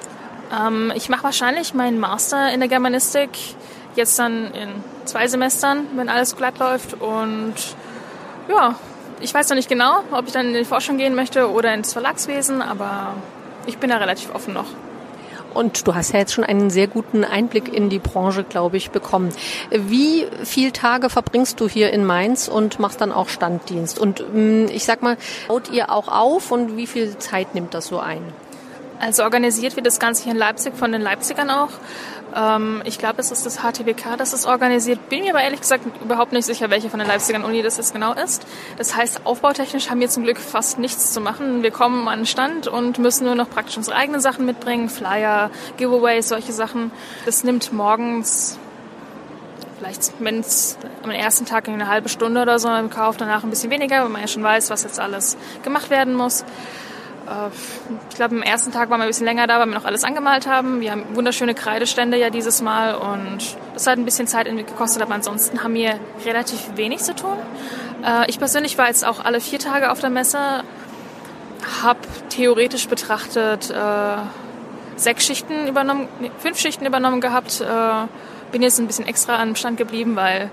Ähm, 0.55 0.93
ich 0.95 1.09
mache 1.09 1.23
wahrscheinlich 1.23 1.73
meinen 1.73 1.99
Master 1.99 2.53
in 2.53 2.59
der 2.59 2.69
Germanistik 2.69 3.29
jetzt 3.95 4.19
dann 4.19 4.53
in 4.53 4.69
zwei 5.05 5.27
Semestern, 5.27 5.87
wenn 5.95 6.09
alles 6.09 6.35
glatt 6.35 6.59
läuft. 6.59 7.01
Und 7.01 7.55
ja, 8.47 8.75
ich 9.19 9.33
weiß 9.33 9.49
noch 9.49 9.55
nicht 9.55 9.69
genau, 9.69 10.03
ob 10.11 10.27
ich 10.27 10.33
dann 10.33 10.47
in 10.47 10.53
die 10.53 10.65
Forschung 10.65 10.97
gehen 10.97 11.15
möchte 11.15 11.49
oder 11.51 11.73
ins 11.73 11.93
Verlagswesen, 11.93 12.61
aber 12.61 13.15
ich 13.65 13.79
bin 13.79 13.89
da 13.89 13.97
relativ 13.97 14.33
offen 14.35 14.53
noch. 14.53 14.67
Und 15.53 15.87
du 15.87 15.95
hast 15.95 16.13
ja 16.13 16.19
jetzt 16.19 16.33
schon 16.33 16.43
einen 16.43 16.69
sehr 16.69 16.87
guten 16.87 17.23
Einblick 17.23 17.73
in 17.73 17.89
die 17.89 17.99
Branche, 17.99 18.43
glaube 18.43 18.77
ich, 18.77 18.91
bekommen. 18.91 19.29
Wie 19.71 20.25
viele 20.43 20.71
Tage 20.71 21.09
verbringst 21.09 21.59
du 21.59 21.67
hier 21.67 21.91
in 21.91 22.05
Mainz 22.05 22.47
und 22.47 22.79
machst 22.79 23.01
dann 23.01 23.11
auch 23.11 23.29
Standdienst? 23.29 23.99
Und 23.99 24.23
mm, 24.33 24.65
ich 24.71 24.85
sag 24.85 25.01
mal, 25.01 25.17
baut 25.47 25.71
ihr 25.71 25.91
auch 25.91 26.07
auf 26.07 26.51
und 26.51 26.77
wie 26.77 26.87
viel 26.87 27.17
Zeit 27.17 27.55
nimmt 27.55 27.73
das 27.73 27.87
so 27.87 27.99
ein? 27.99 28.21
Also 28.99 29.23
organisiert 29.23 29.75
wird 29.77 29.85
das 29.85 29.99
Ganze 29.99 30.23
hier 30.23 30.33
in 30.33 30.37
Leipzig 30.37 30.75
von 30.75 30.91
den 30.91 31.01
Leipzigern 31.01 31.49
auch. 31.49 31.69
Ähm, 32.35 32.81
ich 32.85 32.97
glaube, 32.97 33.19
es 33.19 33.31
ist 33.31 33.45
das 33.45 33.59
HTWK, 33.59 34.17
das 34.17 34.33
es 34.33 34.45
organisiert. 34.45 35.09
Bin 35.09 35.23
mir 35.23 35.31
aber 35.31 35.43
ehrlich 35.43 35.61
gesagt 35.61 35.85
überhaupt 36.01 36.31
nicht 36.31 36.45
sicher, 36.45 36.69
welche 36.69 36.89
von 36.89 36.99
der 36.99 37.07
Leipziger 37.07 37.43
Uni 37.43 37.61
das 37.61 37.77
jetzt 37.77 37.93
genau 37.93 38.13
ist. 38.13 38.45
Das 38.77 38.95
heißt, 38.95 39.25
aufbautechnisch 39.25 39.89
haben 39.89 39.99
wir 39.99 40.09
zum 40.09 40.23
Glück 40.23 40.37
fast 40.37 40.79
nichts 40.79 41.13
zu 41.13 41.21
machen. 41.21 41.63
Wir 41.63 41.71
kommen 41.71 42.07
an 42.07 42.19
den 42.19 42.25
Stand 42.25 42.67
und 42.67 42.99
müssen 42.99 43.25
nur 43.25 43.35
noch 43.35 43.49
praktisch 43.49 43.77
unsere 43.77 43.95
eigenen 43.95 44.21
Sachen 44.21 44.45
mitbringen, 44.45 44.89
Flyer, 44.89 45.49
Giveaways, 45.77 46.29
solche 46.29 46.53
Sachen. 46.53 46.91
Das 47.25 47.43
nimmt 47.43 47.73
morgens 47.73 48.59
vielleicht, 49.79 50.13
wenn 50.19 50.39
es 50.39 50.77
am 51.03 51.11
ersten 51.11 51.45
Tag 51.45 51.67
eine 51.67 51.87
halbe 51.87 52.09
Stunde 52.09 52.41
oder 52.41 52.59
so 52.59 52.69
im 52.73 52.89
Kauf, 52.89 53.17
danach 53.17 53.43
ein 53.43 53.49
bisschen 53.49 53.71
weniger, 53.71 54.03
weil 54.03 54.09
man 54.09 54.21
ja 54.21 54.27
schon 54.27 54.43
weiß, 54.43 54.69
was 54.69 54.83
jetzt 54.83 54.99
alles 54.99 55.37
gemacht 55.63 55.89
werden 55.89 56.13
muss. 56.13 56.43
Äh, 57.29 57.49
ich 58.09 58.15
glaube, 58.15 58.35
am 58.35 58.41
ersten 58.41 58.71
Tag 58.71 58.89
waren 58.89 58.99
wir 58.99 59.05
ein 59.05 59.09
bisschen 59.09 59.25
länger 59.25 59.47
da, 59.47 59.59
weil 59.59 59.67
wir 59.67 59.75
noch 59.75 59.85
alles 59.85 60.03
angemalt 60.03 60.47
haben. 60.47 60.81
Wir 60.81 60.91
haben 60.91 61.03
wunderschöne 61.13 61.53
Kreidestände 61.53 62.17
ja 62.17 62.29
dieses 62.29 62.61
Mal 62.61 62.95
und 62.95 63.39
das 63.73 63.87
hat 63.87 63.97
ein 63.97 64.05
bisschen 64.05 64.27
Zeit 64.27 64.47
gekostet, 64.47 65.01
aber 65.01 65.13
ansonsten 65.13 65.63
haben 65.63 65.73
wir 65.73 65.99
relativ 66.25 66.75
wenig 66.75 66.99
zu 66.99 67.15
tun. 67.15 67.37
Äh, 68.03 68.29
ich 68.29 68.39
persönlich 68.39 68.77
war 68.77 68.87
jetzt 68.87 69.05
auch 69.05 69.23
alle 69.23 69.41
vier 69.41 69.59
Tage 69.59 69.91
auf 69.91 69.99
der 69.99 70.09
Messe, 70.09 70.63
habe 71.83 71.99
theoretisch 72.29 72.87
betrachtet 72.87 73.69
äh, 73.69 74.17
sechs 74.95 75.25
Schichten 75.25 75.67
übernommen, 75.67 76.07
fünf 76.39 76.59
Schichten 76.59 76.85
übernommen 76.85 77.21
gehabt. 77.21 77.63
Bin 78.51 78.63
jetzt 78.63 78.79
ein 78.79 78.87
bisschen 78.87 79.07
extra 79.07 79.41
am 79.41 79.55
Stand 79.55 79.77
geblieben, 79.77 80.15
weil 80.15 80.49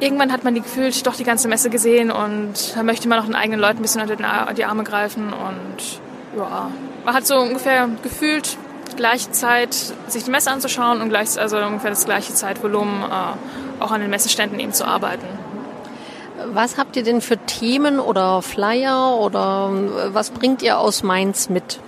irgendwann 0.00 0.32
hat 0.32 0.44
man 0.44 0.54
die 0.54 0.60
gefühlt 0.60 1.06
doch 1.06 1.16
die 1.16 1.24
ganze 1.24 1.48
Messe 1.48 1.70
gesehen 1.70 2.10
und 2.10 2.74
da 2.74 2.82
möchte 2.82 3.08
man 3.08 3.18
auch 3.18 3.24
den 3.24 3.34
eigenen 3.34 3.60
Leuten 3.60 3.78
ein 3.78 3.82
bisschen 3.82 4.02
unter 4.02 4.54
die 4.54 4.64
Arme 4.64 4.84
greifen 4.84 5.32
und 5.32 6.00
ja, 6.38 6.70
man 7.04 7.14
hat 7.14 7.26
so 7.26 7.36
ungefähr 7.36 7.88
gefühlt 8.02 8.56
gleiche 8.96 9.30
Zeit, 9.30 9.74
sich 10.06 10.24
die 10.24 10.30
Messe 10.30 10.50
anzuschauen 10.50 11.00
und 11.00 11.08
gleich, 11.08 11.38
also 11.38 11.58
ungefähr 11.58 11.90
das 11.90 12.04
gleiche 12.04 12.32
Zeitvolumen 12.34 13.02
äh, 13.02 13.82
auch 13.82 13.90
an 13.90 14.00
den 14.00 14.10
Messeständen 14.10 14.58
eben 14.60 14.72
zu 14.72 14.86
arbeiten. 14.86 15.26
Was 16.52 16.78
habt 16.78 16.96
ihr 16.96 17.02
denn 17.02 17.20
für 17.20 17.38
Themen 17.38 17.98
oder 17.98 18.42
Flyer 18.42 19.16
oder 19.18 19.70
äh, 19.72 20.14
was 20.14 20.30
bringt 20.30 20.62
ihr 20.62 20.78
aus 20.78 21.02
Mainz 21.02 21.48
mit? 21.48 21.80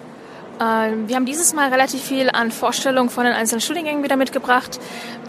Äh, 0.58 0.92
wir 1.06 1.16
haben 1.16 1.26
dieses 1.26 1.54
Mal 1.54 1.70
relativ 1.70 2.02
viel 2.02 2.30
an 2.30 2.50
Vorstellungen 2.50 3.10
von 3.10 3.24
den 3.24 3.34
einzelnen 3.34 3.60
Studiengängen 3.60 4.02
wieder 4.02 4.16
mitgebracht. 4.16 4.80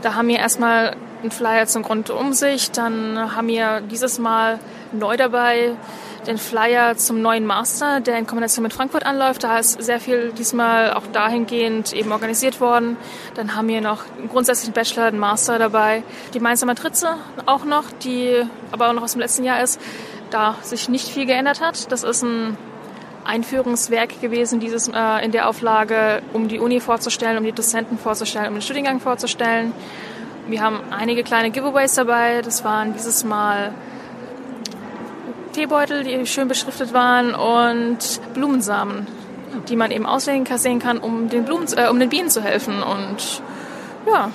Da 0.01 0.15
haben 0.15 0.27
wir 0.27 0.37
erstmal 0.37 0.95
einen 1.21 1.31
Flyer 1.31 1.65
zum 1.65 1.83
Grundumsicht, 1.83 2.77
dann 2.77 3.35
haben 3.35 3.47
wir 3.47 3.81
dieses 3.81 4.19
Mal 4.19 4.59
neu 4.91 5.17
dabei 5.17 5.75
den 6.27 6.37
Flyer 6.37 6.97
zum 6.97 7.21
neuen 7.21 7.45
Master, 7.45 8.01
der 8.01 8.17
in 8.17 8.27
Kombination 8.27 8.63
mit 8.63 8.73
Frankfurt 8.73 9.05
anläuft. 9.05 9.43
Da 9.43 9.59
ist 9.59 9.81
sehr 9.81 9.99
viel 9.99 10.33
diesmal 10.33 10.93
auch 10.93 11.07
dahingehend 11.07 11.93
eben 11.93 12.11
organisiert 12.11 12.59
worden. 12.59 12.97
Dann 13.35 13.55
haben 13.55 13.67
wir 13.69 13.81
noch 13.81 14.03
grundsätzlich 14.29 14.67
einen 14.67 14.73
Bachelor, 14.73 15.05
einen 15.05 15.19
Master 15.19 15.57
dabei. 15.57 16.03
Die 16.33 16.39
Mainzer 16.39 16.65
Matrize 16.65 17.15
auch 17.45 17.63
noch, 17.63 17.85
die 18.03 18.43
aber 18.71 18.89
auch 18.89 18.93
noch 18.93 19.03
aus 19.03 19.13
dem 19.13 19.21
letzten 19.21 19.45
Jahr 19.45 19.63
ist, 19.63 19.79
da 20.29 20.55
sich 20.61 20.89
nicht 20.89 21.07
viel 21.07 21.25
geändert 21.25 21.61
hat. 21.61 21.91
Das 21.91 22.03
ist 22.03 22.23
ein 22.23 22.57
Einführungswerk 23.27 24.21
gewesen, 24.21 24.59
dieses 24.59 24.87
äh, 24.87 25.25
in 25.25 25.31
der 25.31 25.49
Auflage, 25.49 26.21
um 26.33 26.47
die 26.47 26.59
Uni 26.59 26.79
vorzustellen, 26.79 27.37
um 27.37 27.43
die 27.43 27.51
Dozenten 27.51 27.97
vorzustellen, 27.97 28.47
um 28.47 28.55
den 28.55 28.61
Studiengang 28.61 28.99
vorzustellen. 28.99 29.73
Wir 30.47 30.61
haben 30.61 30.79
einige 30.91 31.23
kleine 31.23 31.51
Giveaways 31.51 31.95
dabei. 31.95 32.41
Das 32.41 32.63
waren 32.63 32.93
dieses 32.93 33.23
Mal 33.23 33.73
Teebeutel, 35.51 36.03
die 36.03 36.25
schön 36.25 36.47
beschriftet 36.47 36.93
waren 36.93 37.35
und 37.35 38.21
Blumensamen, 38.33 39.07
die 39.67 39.75
man 39.75 39.91
eben 39.91 40.05
auswählen 40.05 40.45
kann, 40.45 40.99
um 40.99 41.29
den, 41.29 41.43
Blumen, 41.43 41.67
äh, 41.75 41.89
um 41.89 41.99
den 41.99 42.09
Bienen 42.09 42.29
zu 42.29 42.41
helfen. 42.41 42.81
Und 42.81 43.41
ja, 44.07 44.31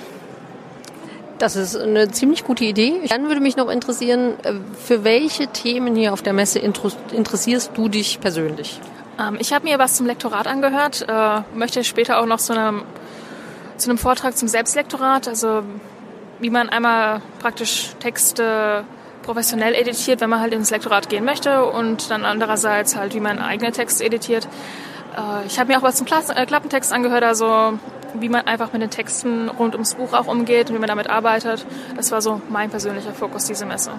das 1.43 1.57
ist 1.57 1.75
eine 1.75 2.09
ziemlich 2.09 2.45
gute 2.45 2.63
Idee. 2.63 3.01
Dann 3.09 3.27
würde 3.27 3.41
mich 3.41 3.57
noch 3.57 3.69
interessieren, 3.69 4.39
äh, 4.43 4.53
für 4.81 5.03
welche 5.03 5.47
Themen 5.47 5.93
hier 5.93 6.13
auf 6.13 6.21
der 6.21 6.31
Messe 6.31 6.57
interessierst 6.59 7.71
du 7.75 7.89
dich 7.89 8.21
persönlich? 8.21 8.79
Ähm, 9.19 9.35
ich 9.39 9.51
habe 9.51 9.67
mir 9.67 9.77
was 9.77 9.95
zum 9.95 10.07
Lektorat 10.07 10.47
angehört, 10.47 11.05
äh, 11.07 11.41
möchte 11.53 11.83
später 11.83 12.19
auch 12.19 12.25
noch 12.25 12.39
zu 12.39 12.53
einem, 12.53 12.83
zu 13.75 13.89
einem 13.89 13.97
Vortrag 13.97 14.37
zum 14.37 14.47
Selbstlektorat, 14.47 15.27
also 15.27 15.63
wie 16.39 16.49
man 16.49 16.69
einmal 16.69 17.21
praktisch 17.39 17.89
Texte 17.99 18.85
professionell 19.21 19.75
editiert, 19.75 20.21
wenn 20.21 20.29
man 20.29 20.39
halt 20.39 20.53
ins 20.53 20.71
Lektorat 20.71 21.09
gehen 21.09 21.25
möchte 21.25 21.65
und 21.65 22.09
dann 22.09 22.23
andererseits 22.23 22.95
halt, 22.95 23.13
wie 23.15 23.19
man 23.19 23.39
eigene 23.39 23.73
Texte 23.73 24.05
editiert. 24.05 24.47
Äh, 25.17 25.45
ich 25.45 25.59
habe 25.59 25.73
mir 25.73 25.79
auch 25.79 25.83
was 25.83 25.97
zum 25.97 26.07
Klappentext 26.07 26.93
angehört, 26.93 27.25
also 27.25 27.77
wie 28.19 28.29
man 28.29 28.47
einfach 28.47 28.73
mit 28.73 28.81
den 28.81 28.89
Texten 28.89 29.49
rund 29.49 29.73
ums 29.73 29.95
Buch 29.95 30.13
auch 30.13 30.27
umgeht 30.27 30.69
und 30.69 30.75
wie 30.75 30.79
man 30.79 30.87
damit 30.87 31.09
arbeitet. 31.09 31.65
Das 31.95 32.11
war 32.11 32.21
so 32.21 32.41
mein 32.49 32.69
persönlicher 32.69 33.13
Fokus 33.13 33.45
diese 33.45 33.65
Messe. 33.65 33.91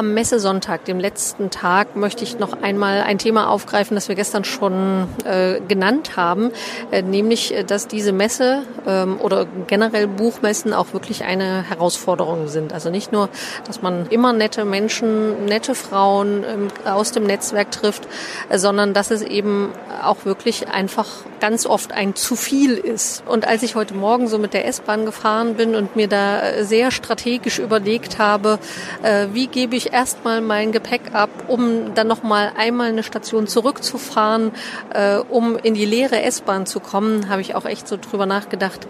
Am 0.00 0.14
Messesonntag, 0.14 0.86
dem 0.86 0.98
letzten 0.98 1.50
Tag, 1.50 1.94
möchte 1.94 2.24
ich 2.24 2.38
noch 2.38 2.62
einmal 2.62 3.02
ein 3.02 3.18
Thema 3.18 3.50
aufgreifen, 3.50 3.94
das 3.94 4.08
wir 4.08 4.14
gestern 4.14 4.44
schon 4.44 5.06
äh, 5.26 5.60
genannt 5.68 6.16
haben, 6.16 6.52
äh, 6.90 7.02
nämlich, 7.02 7.54
äh, 7.54 7.64
dass 7.64 7.86
diese 7.86 8.10
Messe 8.12 8.62
ähm, 8.86 9.20
oder 9.20 9.46
generell 9.66 10.06
Buchmessen 10.08 10.72
auch 10.72 10.94
wirklich 10.94 11.24
eine 11.24 11.64
Herausforderung 11.68 12.48
sind. 12.48 12.72
Also 12.72 12.88
nicht 12.88 13.12
nur, 13.12 13.28
dass 13.66 13.82
man 13.82 14.06
immer 14.06 14.32
nette 14.32 14.64
Menschen, 14.64 15.44
nette 15.44 15.74
Frauen 15.74 16.44
ähm, 16.48 16.68
aus 16.86 17.12
dem 17.12 17.24
Netzwerk 17.24 17.70
trifft, 17.70 18.08
äh, 18.48 18.56
sondern 18.56 18.94
dass 18.94 19.10
es 19.10 19.20
eben 19.20 19.68
auch 20.02 20.24
wirklich 20.24 20.68
einfach 20.68 21.08
ganz 21.40 21.66
oft 21.66 21.92
ein 21.92 22.14
zu 22.14 22.36
viel 22.36 22.78
ist. 22.78 23.22
Und 23.26 23.46
als 23.46 23.62
ich 23.62 23.74
heute 23.74 23.94
Morgen 23.94 24.28
so 24.28 24.38
mit 24.38 24.54
der 24.54 24.66
S-Bahn 24.66 25.04
gefahren 25.04 25.56
bin 25.56 25.74
und 25.74 25.94
mir 25.94 26.08
da 26.08 26.40
äh, 26.40 26.64
sehr 26.64 26.90
strategisch 26.90 27.58
überlegt 27.58 28.18
habe, 28.18 28.58
äh, 29.02 29.26
wie 29.32 29.46
gebe 29.46 29.76
ich 29.76 29.89
erstmal 29.92 30.40
mein 30.40 30.72
Gepäck 30.72 31.14
ab, 31.14 31.30
um 31.48 31.94
dann 31.94 32.06
nochmal 32.06 32.52
einmal 32.56 32.88
eine 32.88 33.02
Station 33.02 33.46
zurückzufahren, 33.46 34.52
äh, 34.92 35.16
um 35.16 35.56
in 35.56 35.74
die 35.74 35.84
leere 35.84 36.22
S-Bahn 36.22 36.66
zu 36.66 36.80
kommen, 36.80 37.28
habe 37.28 37.40
ich 37.40 37.54
auch 37.54 37.64
echt 37.64 37.88
so 37.88 37.96
drüber 37.96 38.26
nachgedacht, 38.26 38.86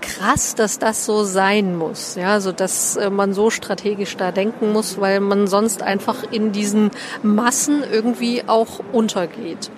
krass, 0.00 0.54
dass 0.54 0.78
das 0.78 1.04
so 1.04 1.24
sein 1.24 1.76
muss, 1.76 2.14
ja, 2.16 2.40
so 2.40 2.52
dass 2.52 2.96
äh, 2.96 3.10
man 3.10 3.34
so 3.34 3.50
strategisch 3.50 4.16
da 4.16 4.32
denken 4.32 4.72
muss, 4.72 5.00
weil 5.00 5.20
man 5.20 5.46
sonst 5.46 5.82
einfach 5.82 6.24
in 6.30 6.52
diesen 6.52 6.90
Massen 7.22 7.82
irgendwie 7.90 8.42
auch 8.46 8.80
untergeht. 8.92 9.70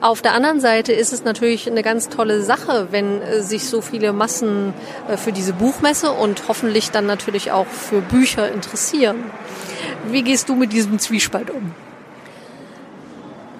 Auf 0.00 0.22
der 0.22 0.34
anderen 0.34 0.60
Seite 0.60 0.92
ist 0.92 1.12
es 1.12 1.24
natürlich 1.24 1.70
eine 1.70 1.82
ganz 1.82 2.08
tolle 2.08 2.42
Sache, 2.42 2.88
wenn 2.90 3.22
äh, 3.22 3.42
sich 3.42 3.68
so 3.68 3.80
viele 3.80 4.12
Massen 4.12 4.74
äh, 5.08 5.16
für 5.16 5.32
diese 5.32 5.52
Buchmesse 5.52 6.12
und 6.12 6.48
hoffentlich 6.48 6.90
dann 6.90 7.06
natürlich 7.06 7.52
auch 7.52 7.66
für 7.66 8.00
Bücher 8.00 8.50
interessieren. 8.52 9.16
Wie 10.04 10.22
gehst 10.22 10.48
du 10.48 10.54
mit 10.54 10.72
diesem 10.72 10.98
Zwiespalt 10.98 11.50
um? 11.50 11.74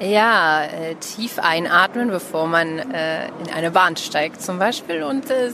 Ja, 0.00 0.64
äh, 0.64 0.96
tief 0.96 1.38
einatmen, 1.38 2.10
bevor 2.10 2.48
man 2.48 2.78
äh, 2.78 3.26
in 3.26 3.54
eine 3.54 3.70
Bahn 3.70 3.96
steigt 3.96 4.42
zum 4.42 4.58
Beispiel 4.58 5.04
und 5.04 5.30
äh, 5.30 5.52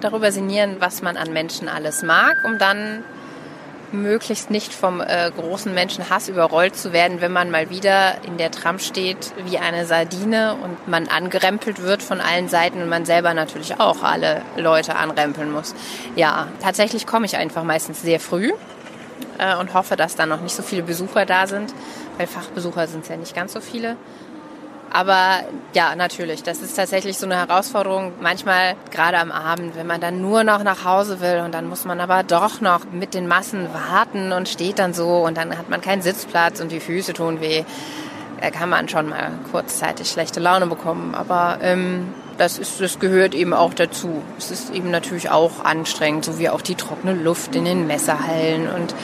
darüber 0.00 0.32
sinnieren, 0.32 0.76
was 0.78 1.02
man 1.02 1.18
an 1.18 1.34
Menschen 1.34 1.68
alles 1.68 2.02
mag, 2.02 2.36
um 2.46 2.56
dann 2.56 3.04
möglichst 3.92 4.50
nicht 4.50 4.72
vom 4.72 5.02
äh, 5.02 5.30
großen 5.30 5.74
Menschenhass 5.74 6.30
überrollt 6.30 6.76
zu 6.76 6.94
werden, 6.94 7.20
wenn 7.20 7.32
man 7.32 7.50
mal 7.50 7.68
wieder 7.68 8.24
in 8.24 8.38
der 8.38 8.50
Tram 8.50 8.78
steht 8.78 9.32
wie 9.44 9.58
eine 9.58 9.84
Sardine 9.84 10.56
und 10.62 10.88
man 10.88 11.08
angerempelt 11.08 11.82
wird 11.82 12.02
von 12.02 12.22
allen 12.22 12.48
Seiten 12.48 12.80
und 12.80 12.88
man 12.88 13.04
selber 13.04 13.34
natürlich 13.34 13.80
auch 13.80 14.02
alle 14.02 14.40
Leute 14.56 14.96
anrempeln 14.96 15.52
muss. 15.52 15.74
Ja, 16.16 16.48
tatsächlich 16.62 17.06
komme 17.06 17.26
ich 17.26 17.36
einfach 17.36 17.64
meistens 17.64 18.00
sehr 18.00 18.20
früh 18.20 18.52
äh, 19.40 19.56
und 19.56 19.74
hoffe, 19.74 19.96
dass 19.96 20.14
da 20.14 20.26
noch 20.26 20.40
nicht 20.40 20.54
so 20.54 20.62
viele 20.62 20.82
Besucher 20.82 21.26
da 21.26 21.46
sind 21.46 21.72
weil 22.20 22.26
Fachbesucher 22.26 22.86
sind 22.86 23.04
es 23.04 23.08
ja 23.08 23.16
nicht 23.16 23.34
ganz 23.34 23.54
so 23.54 23.62
viele. 23.62 23.96
Aber 24.92 25.40
ja, 25.72 25.96
natürlich, 25.96 26.42
das 26.42 26.60
ist 26.60 26.76
tatsächlich 26.76 27.16
so 27.16 27.24
eine 27.24 27.36
Herausforderung. 27.36 28.12
Manchmal, 28.20 28.74
gerade 28.90 29.16
am 29.16 29.32
Abend, 29.32 29.74
wenn 29.74 29.86
man 29.86 30.02
dann 30.02 30.20
nur 30.20 30.44
noch 30.44 30.62
nach 30.62 30.84
Hause 30.84 31.20
will 31.20 31.40
und 31.42 31.54
dann 31.54 31.66
muss 31.66 31.86
man 31.86 31.98
aber 31.98 32.22
doch 32.22 32.60
noch 32.60 32.80
mit 32.92 33.14
den 33.14 33.26
Massen 33.26 33.68
warten 33.72 34.32
und 34.32 34.50
steht 34.50 34.78
dann 34.78 34.92
so 34.92 35.24
und 35.24 35.38
dann 35.38 35.56
hat 35.56 35.70
man 35.70 35.80
keinen 35.80 36.02
Sitzplatz 36.02 36.60
und 36.60 36.72
die 36.72 36.80
Füße 36.80 37.14
tun 37.14 37.40
weh. 37.40 37.64
Da 38.42 38.50
kann 38.50 38.68
man 38.68 38.86
schon 38.90 39.08
mal 39.08 39.30
kurzzeitig 39.50 40.10
schlechte 40.10 40.40
Laune 40.40 40.66
bekommen. 40.66 41.14
Aber 41.14 41.58
ähm, 41.62 42.12
das, 42.36 42.58
ist, 42.58 42.82
das 42.82 42.98
gehört 42.98 43.34
eben 43.34 43.54
auch 43.54 43.72
dazu. 43.72 44.22
Es 44.36 44.50
ist 44.50 44.74
eben 44.74 44.90
natürlich 44.90 45.30
auch 45.30 45.64
anstrengend, 45.64 46.26
so 46.26 46.38
wie 46.38 46.50
auch 46.50 46.60
die 46.60 46.74
trockene 46.74 47.14
Luft 47.14 47.56
in 47.56 47.64
den 47.64 47.86
Messerhallen 47.86 48.68
und 48.68 48.94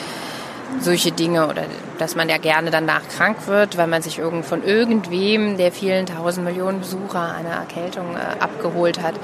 solche 0.79 1.11
Dinge 1.11 1.47
oder 1.47 1.63
dass 1.97 2.15
man 2.15 2.29
ja 2.29 2.37
gerne 2.37 2.71
danach 2.71 3.07
krank 3.07 3.47
wird, 3.47 3.77
weil 3.77 3.87
man 3.87 4.01
sich 4.01 4.19
irgend 4.19 4.45
von 4.45 4.63
irgendwem 4.63 5.57
der 5.57 5.71
vielen 5.71 6.05
tausend 6.05 6.45
Millionen 6.45 6.79
Besucher 6.79 7.33
eine 7.35 7.49
Erkältung 7.49 8.15
äh, 8.15 8.39
abgeholt 8.39 9.01
hat. 9.01 9.15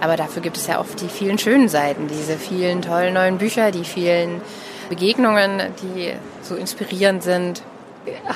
Aber 0.00 0.16
dafür 0.16 0.42
gibt 0.42 0.56
es 0.56 0.66
ja 0.66 0.80
oft 0.80 1.00
die 1.00 1.08
vielen 1.08 1.38
schönen 1.38 1.68
Seiten, 1.68 2.08
diese 2.08 2.36
vielen 2.36 2.82
tollen 2.82 3.14
neuen 3.14 3.38
Bücher, 3.38 3.70
die 3.70 3.84
vielen 3.84 4.40
Begegnungen, 4.88 5.60
die 5.82 6.12
so 6.42 6.54
inspirierend 6.54 7.22
sind. 7.22 7.62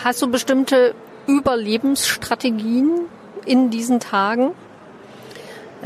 Hast 0.04 0.20
du 0.20 0.30
bestimmte 0.30 0.94
Überlebensstrategien 1.26 3.06
in 3.46 3.70
diesen 3.70 4.00
Tagen? 4.00 4.50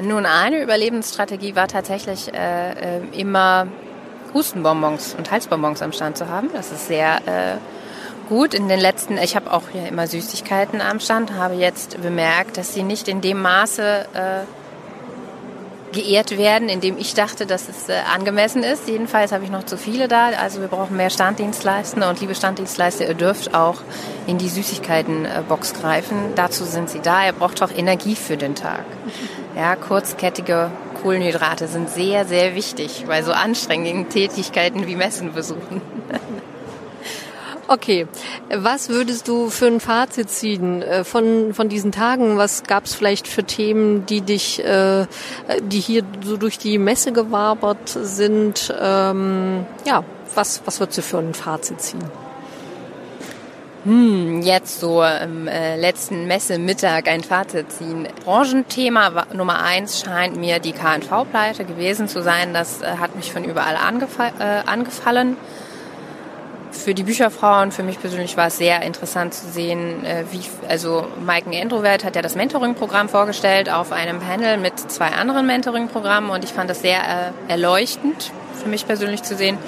Nun, 0.00 0.26
eine 0.26 0.62
Überlebensstrategie 0.62 1.56
war 1.56 1.68
tatsächlich 1.68 2.32
äh, 2.34 2.98
äh 2.98 3.00
immer 3.12 3.66
Hustenbonbons 4.36 5.14
und 5.16 5.30
Halsbonbons 5.30 5.80
am 5.80 5.92
Stand 5.92 6.18
zu 6.18 6.28
haben. 6.28 6.50
Das 6.52 6.70
ist 6.70 6.88
sehr 6.88 7.16
äh, 7.26 7.56
gut. 8.28 8.52
In 8.52 8.68
den 8.68 8.78
letzten, 8.78 9.16
ich 9.16 9.34
habe 9.34 9.50
auch 9.50 9.62
hier 9.72 9.88
immer 9.88 10.06
Süßigkeiten 10.06 10.82
am 10.82 11.00
Stand, 11.00 11.32
habe 11.32 11.54
jetzt 11.54 12.00
bemerkt, 12.02 12.58
dass 12.58 12.74
sie 12.74 12.82
nicht 12.82 13.08
in 13.08 13.22
dem 13.22 13.40
Maße 13.40 14.06
äh, 14.12 15.96
geehrt 15.96 16.36
werden, 16.36 16.68
in 16.68 16.82
dem 16.82 16.98
ich 16.98 17.14
dachte, 17.14 17.46
dass 17.46 17.70
es 17.70 17.88
äh, 17.88 17.94
angemessen 18.14 18.62
ist. 18.62 18.86
Jedenfalls 18.86 19.32
habe 19.32 19.44
ich 19.44 19.50
noch 19.50 19.64
zu 19.64 19.78
viele 19.78 20.06
da. 20.06 20.28
Also 20.38 20.60
wir 20.60 20.68
brauchen 20.68 20.98
mehr 20.98 21.08
Standdienstleister 21.08 22.06
und 22.10 22.20
liebe 22.20 22.34
Standdienstleister, 22.34 23.08
ihr 23.08 23.14
dürft 23.14 23.54
auch 23.54 23.76
in 24.26 24.36
die 24.36 24.48
Süßigkeitenbox 24.48 25.72
greifen. 25.72 26.34
Dazu 26.34 26.64
sind 26.64 26.90
sie 26.90 27.00
da. 27.00 27.24
Ihr 27.24 27.32
braucht 27.32 27.62
auch 27.62 27.70
Energie 27.74 28.16
für 28.16 28.36
den 28.36 28.54
Tag. 28.54 28.84
Ja, 29.56 29.76
kurzkettige 29.76 30.70
Kohlenhydrate 31.02 31.68
sind 31.68 31.90
sehr, 31.90 32.24
sehr 32.24 32.54
wichtig 32.54 33.04
bei 33.06 33.22
so 33.22 33.32
anstrengenden 33.32 34.08
Tätigkeiten 34.08 34.86
wie 34.86 34.96
Messen 34.96 35.32
besuchen. 35.32 35.80
Okay, 37.68 38.06
was 38.48 38.90
würdest 38.90 39.26
du 39.26 39.50
für 39.50 39.66
ein 39.66 39.80
Fazit 39.80 40.30
ziehen 40.30 40.82
äh, 40.82 41.02
von, 41.02 41.52
von 41.52 41.68
diesen 41.68 41.90
Tagen? 41.90 42.36
Was 42.36 42.62
gab 42.62 42.84
es 42.84 42.94
vielleicht 42.94 43.26
für 43.26 43.42
Themen, 43.42 44.06
die 44.06 44.20
dich, 44.20 44.64
äh, 44.64 45.06
die 45.62 45.80
hier 45.80 46.04
so 46.24 46.36
durch 46.36 46.58
die 46.58 46.78
Messe 46.78 47.10
gewabert 47.10 47.88
sind? 47.88 48.72
Ähm, 48.80 49.66
ja, 49.84 50.04
was, 50.36 50.62
was 50.64 50.78
würdest 50.78 50.98
du 50.98 51.02
für 51.02 51.18
ein 51.18 51.34
Fazit 51.34 51.80
ziehen? 51.80 52.04
Hm, 53.86 54.42
jetzt 54.42 54.80
so 54.80 55.00
im 55.04 55.46
äh, 55.46 55.76
letzten 55.76 56.26
Messemittag 56.26 57.06
ein 57.06 57.22
Fazit 57.22 57.70
ziehen. 57.70 58.08
Branchenthema 58.24 59.26
Nummer 59.32 59.62
eins 59.62 60.00
scheint 60.00 60.36
mir 60.36 60.58
die 60.58 60.72
KNV-Pleite 60.72 61.64
gewesen 61.64 62.08
zu 62.08 62.20
sein. 62.20 62.52
Das 62.52 62.82
äh, 62.82 62.96
hat 62.98 63.14
mich 63.14 63.30
von 63.30 63.44
überall 63.44 63.76
angefa 63.76 64.32
äh, 64.40 64.68
angefallen. 64.68 65.36
Für 66.72 66.94
die 66.94 67.04
Bücherfrauen, 67.04 67.70
für 67.70 67.84
mich 67.84 68.00
persönlich 68.00 68.36
war 68.36 68.48
es 68.48 68.58
sehr 68.58 68.82
interessant 68.82 69.34
zu 69.34 69.46
sehen, 69.46 70.04
äh, 70.04 70.24
wie, 70.32 70.40
also 70.68 71.06
Maiken 71.24 71.52
Endrowert 71.52 72.02
hat 72.02 72.16
ja 72.16 72.22
das 72.22 72.34
Mentoring-Programm 72.34 73.08
vorgestellt 73.08 73.70
auf 73.70 73.92
einem 73.92 74.18
Panel 74.18 74.56
mit 74.56 74.80
zwei 74.90 75.10
anderen 75.10 75.46
Mentoring-Programmen 75.46 76.30
und 76.30 76.42
ich 76.42 76.52
fand 76.52 76.68
das 76.68 76.82
sehr 76.82 76.98
äh, 76.98 77.52
erleuchtend 77.52 78.32
für 78.60 78.68
mich 78.68 78.84
persönlich 78.84 79.22
zu 79.22 79.36
sehen 79.36 79.58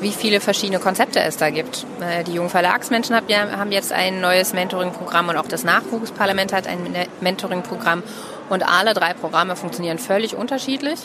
wie 0.00 0.12
viele 0.12 0.40
verschiedene 0.40 0.78
Konzepte 0.78 1.20
es 1.20 1.36
da 1.36 1.50
gibt. 1.50 1.86
Äh, 2.00 2.24
die 2.24 2.32
jungen 2.32 2.50
Verlagsmenschen 2.50 3.14
haben 3.14 3.72
jetzt 3.72 3.92
ein 3.92 4.20
neues 4.20 4.52
Mentoring-Programm 4.52 5.28
und 5.28 5.36
auch 5.36 5.46
das 5.46 5.64
Nachwuchsparlament 5.64 6.52
hat 6.52 6.66
ein 6.66 6.78
Mentoring-Programm 7.20 8.02
und 8.48 8.66
alle 8.66 8.94
drei 8.94 9.14
Programme 9.14 9.56
funktionieren 9.56 9.98
völlig 9.98 10.34
unterschiedlich. 10.34 11.00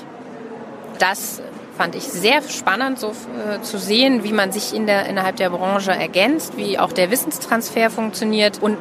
Das 1.00 1.42
fand 1.78 1.96
ich 1.96 2.04
sehr 2.04 2.42
spannend, 2.42 3.00
so 3.00 3.10
äh, 3.10 3.62
zu 3.62 3.78
sehen, 3.78 4.24
wie 4.24 4.32
man 4.32 4.52
sich 4.52 4.74
in 4.74 4.88
der, 4.88 5.08
innerhalb 5.08 5.36
der 5.36 5.50
Branche 5.50 5.92
ergänzt, 5.92 6.58
wie 6.58 6.80
auch 6.80 6.94
der 6.94 7.12
Wissenstransfer 7.12 7.90
funktioniert 7.90 8.62
und 8.62 8.78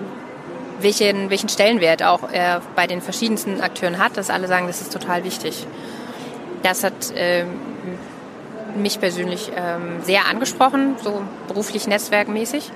welchen, 0.81 1.31
welchen 1.31 1.49
Stellenwert 1.49 2.03
auch 2.03 2.31
er 2.31 2.63
bei 2.77 2.87
den 2.87 3.01
verschiedensten 3.01 3.61
Akteuren 3.61 3.99
hat, 3.99 4.17
dass 4.17 4.31
alle 4.31 4.47
sagen, 4.47 4.67
das 4.67 4.81
ist 4.81 4.93
total 4.93 5.25
wichtig. 5.25 5.67
Das 6.63 6.85
hat 6.85 7.11
äh, 7.13 7.45
mich 8.77 9.01
persönlich 9.01 9.53
ähm, 9.55 10.03
sehr 10.03 10.27
angesprochen, 10.27 10.97
so 11.03 11.23
beruflich 11.49 11.87
netzwerkmäßig. 11.87 12.71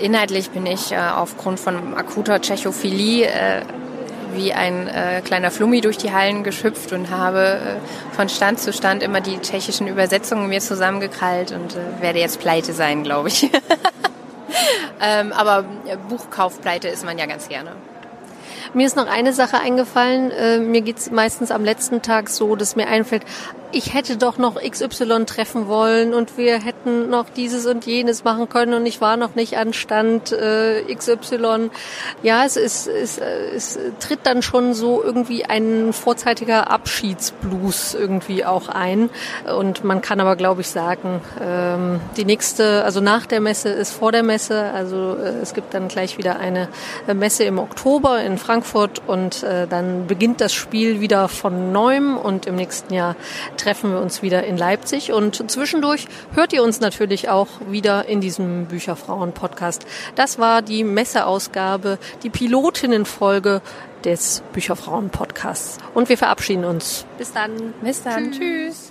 Inhaltlich 0.00 0.50
bin 0.50 0.66
ich 0.66 0.92
äh, 0.92 0.98
aufgrund 0.98 1.58
von 1.58 1.94
akuter 1.94 2.40
Tschechophilie 2.40 3.26
äh, 3.26 3.62
wie 4.34 4.52
ein 4.52 4.86
äh, 4.88 5.22
kleiner 5.24 5.50
Flummi 5.50 5.80
durch 5.80 5.98
die 5.98 6.12
Hallen 6.12 6.44
geschüpft 6.44 6.92
und 6.92 7.10
habe 7.10 7.40
äh, 7.40 8.14
von 8.14 8.28
Stand 8.28 8.60
zu 8.60 8.72
Stand 8.72 9.02
immer 9.02 9.20
die 9.20 9.38
tschechischen 9.38 9.88
Übersetzungen 9.88 10.48
mir 10.48 10.60
zusammengekrallt 10.60 11.52
und 11.52 11.74
äh, 11.74 12.02
werde 12.02 12.18
jetzt 12.18 12.40
pleite 12.40 12.72
sein, 12.72 13.02
glaube 13.02 13.28
ich. 13.28 13.50
ähm, 15.00 15.32
aber 15.32 15.64
äh, 15.86 15.96
Buchkaufpleite 16.08 16.88
ist 16.88 17.04
man 17.04 17.18
ja 17.18 17.26
ganz 17.26 17.48
gerne. 17.48 17.72
Mir 18.74 18.86
ist 18.86 18.96
noch 18.96 19.06
eine 19.06 19.32
Sache 19.32 19.58
eingefallen. 19.58 20.30
Äh, 20.30 20.58
mir 20.58 20.82
geht's 20.82 21.10
meistens 21.10 21.50
am 21.50 21.64
letzten 21.64 22.02
Tag 22.02 22.28
so, 22.28 22.54
dass 22.54 22.76
mir 22.76 22.88
einfällt, 22.88 23.22
ich 23.72 23.92
hätte 23.92 24.16
doch 24.16 24.38
noch 24.38 24.56
XY 24.60 25.26
treffen 25.26 25.68
wollen 25.68 26.14
und 26.14 26.38
wir 26.38 26.58
hätten 26.60 27.10
noch 27.10 27.28
dieses 27.28 27.66
und 27.66 27.84
jenes 27.84 28.24
machen 28.24 28.48
können 28.48 28.72
und 28.74 28.86
ich 28.86 29.00
war 29.00 29.16
noch 29.16 29.34
nicht 29.34 29.58
an 29.58 29.72
Stand 29.72 30.32
äh, 30.32 30.82
XY. 30.94 31.70
Ja, 32.22 32.44
es 32.44 32.56
ist, 32.56 32.86
es, 32.86 33.18
es 33.18 33.78
tritt 34.00 34.20
dann 34.24 34.42
schon 34.42 34.74
so 34.74 35.02
irgendwie 35.02 35.44
ein 35.44 35.92
vorzeitiger 35.92 36.70
Abschiedsblues 36.70 37.94
irgendwie 37.94 38.44
auch 38.44 38.68
ein. 38.68 39.10
Und 39.56 39.84
man 39.84 40.00
kann 40.00 40.20
aber, 40.20 40.36
glaube 40.36 40.62
ich, 40.62 40.68
sagen, 40.68 41.20
ähm, 41.40 42.00
die 42.16 42.24
nächste, 42.24 42.84
also 42.84 43.00
nach 43.00 43.26
der 43.26 43.40
Messe 43.40 43.68
ist 43.68 43.92
vor 43.92 44.12
der 44.12 44.22
Messe. 44.22 44.70
Also 44.72 45.16
äh, 45.16 45.40
es 45.42 45.52
gibt 45.52 45.74
dann 45.74 45.88
gleich 45.88 46.16
wieder 46.16 46.38
eine 46.38 46.68
Messe 47.12 47.44
im 47.44 47.58
Oktober 47.58 48.20
in 48.22 48.38
Frankfurt 48.38 49.02
und 49.06 49.42
äh, 49.42 49.66
dann 49.66 50.06
beginnt 50.06 50.40
das 50.40 50.54
Spiel 50.54 51.00
wieder 51.00 51.28
von 51.28 51.72
neuem 51.72 52.16
und 52.16 52.46
im 52.46 52.56
nächsten 52.56 52.94
Jahr 52.94 53.14
treffen 53.58 53.92
wir 53.92 54.00
uns 54.00 54.22
wieder 54.22 54.44
in 54.44 54.56
Leipzig. 54.56 55.12
Und 55.12 55.50
zwischendurch 55.50 56.06
hört 56.32 56.52
ihr 56.52 56.62
uns 56.62 56.80
natürlich 56.80 57.28
auch 57.28 57.48
wieder 57.68 58.06
in 58.06 58.20
diesem 58.20 58.66
Bücherfrauen-Podcast. 58.66 59.86
Das 60.14 60.38
war 60.38 60.62
die 60.62 60.84
Messeausgabe, 60.84 61.98
die 62.22 62.30
Pilotinnenfolge 62.30 63.60
des 64.04 64.42
Bücherfrauen-Podcasts. 64.52 65.78
Und 65.94 66.08
wir 66.08 66.18
verabschieden 66.18 66.64
uns. 66.64 67.04
Bis 67.18 67.32
dann. 67.32 67.74
Bis 67.82 68.02
dann. 68.02 68.32
Tschüss. 68.32 68.90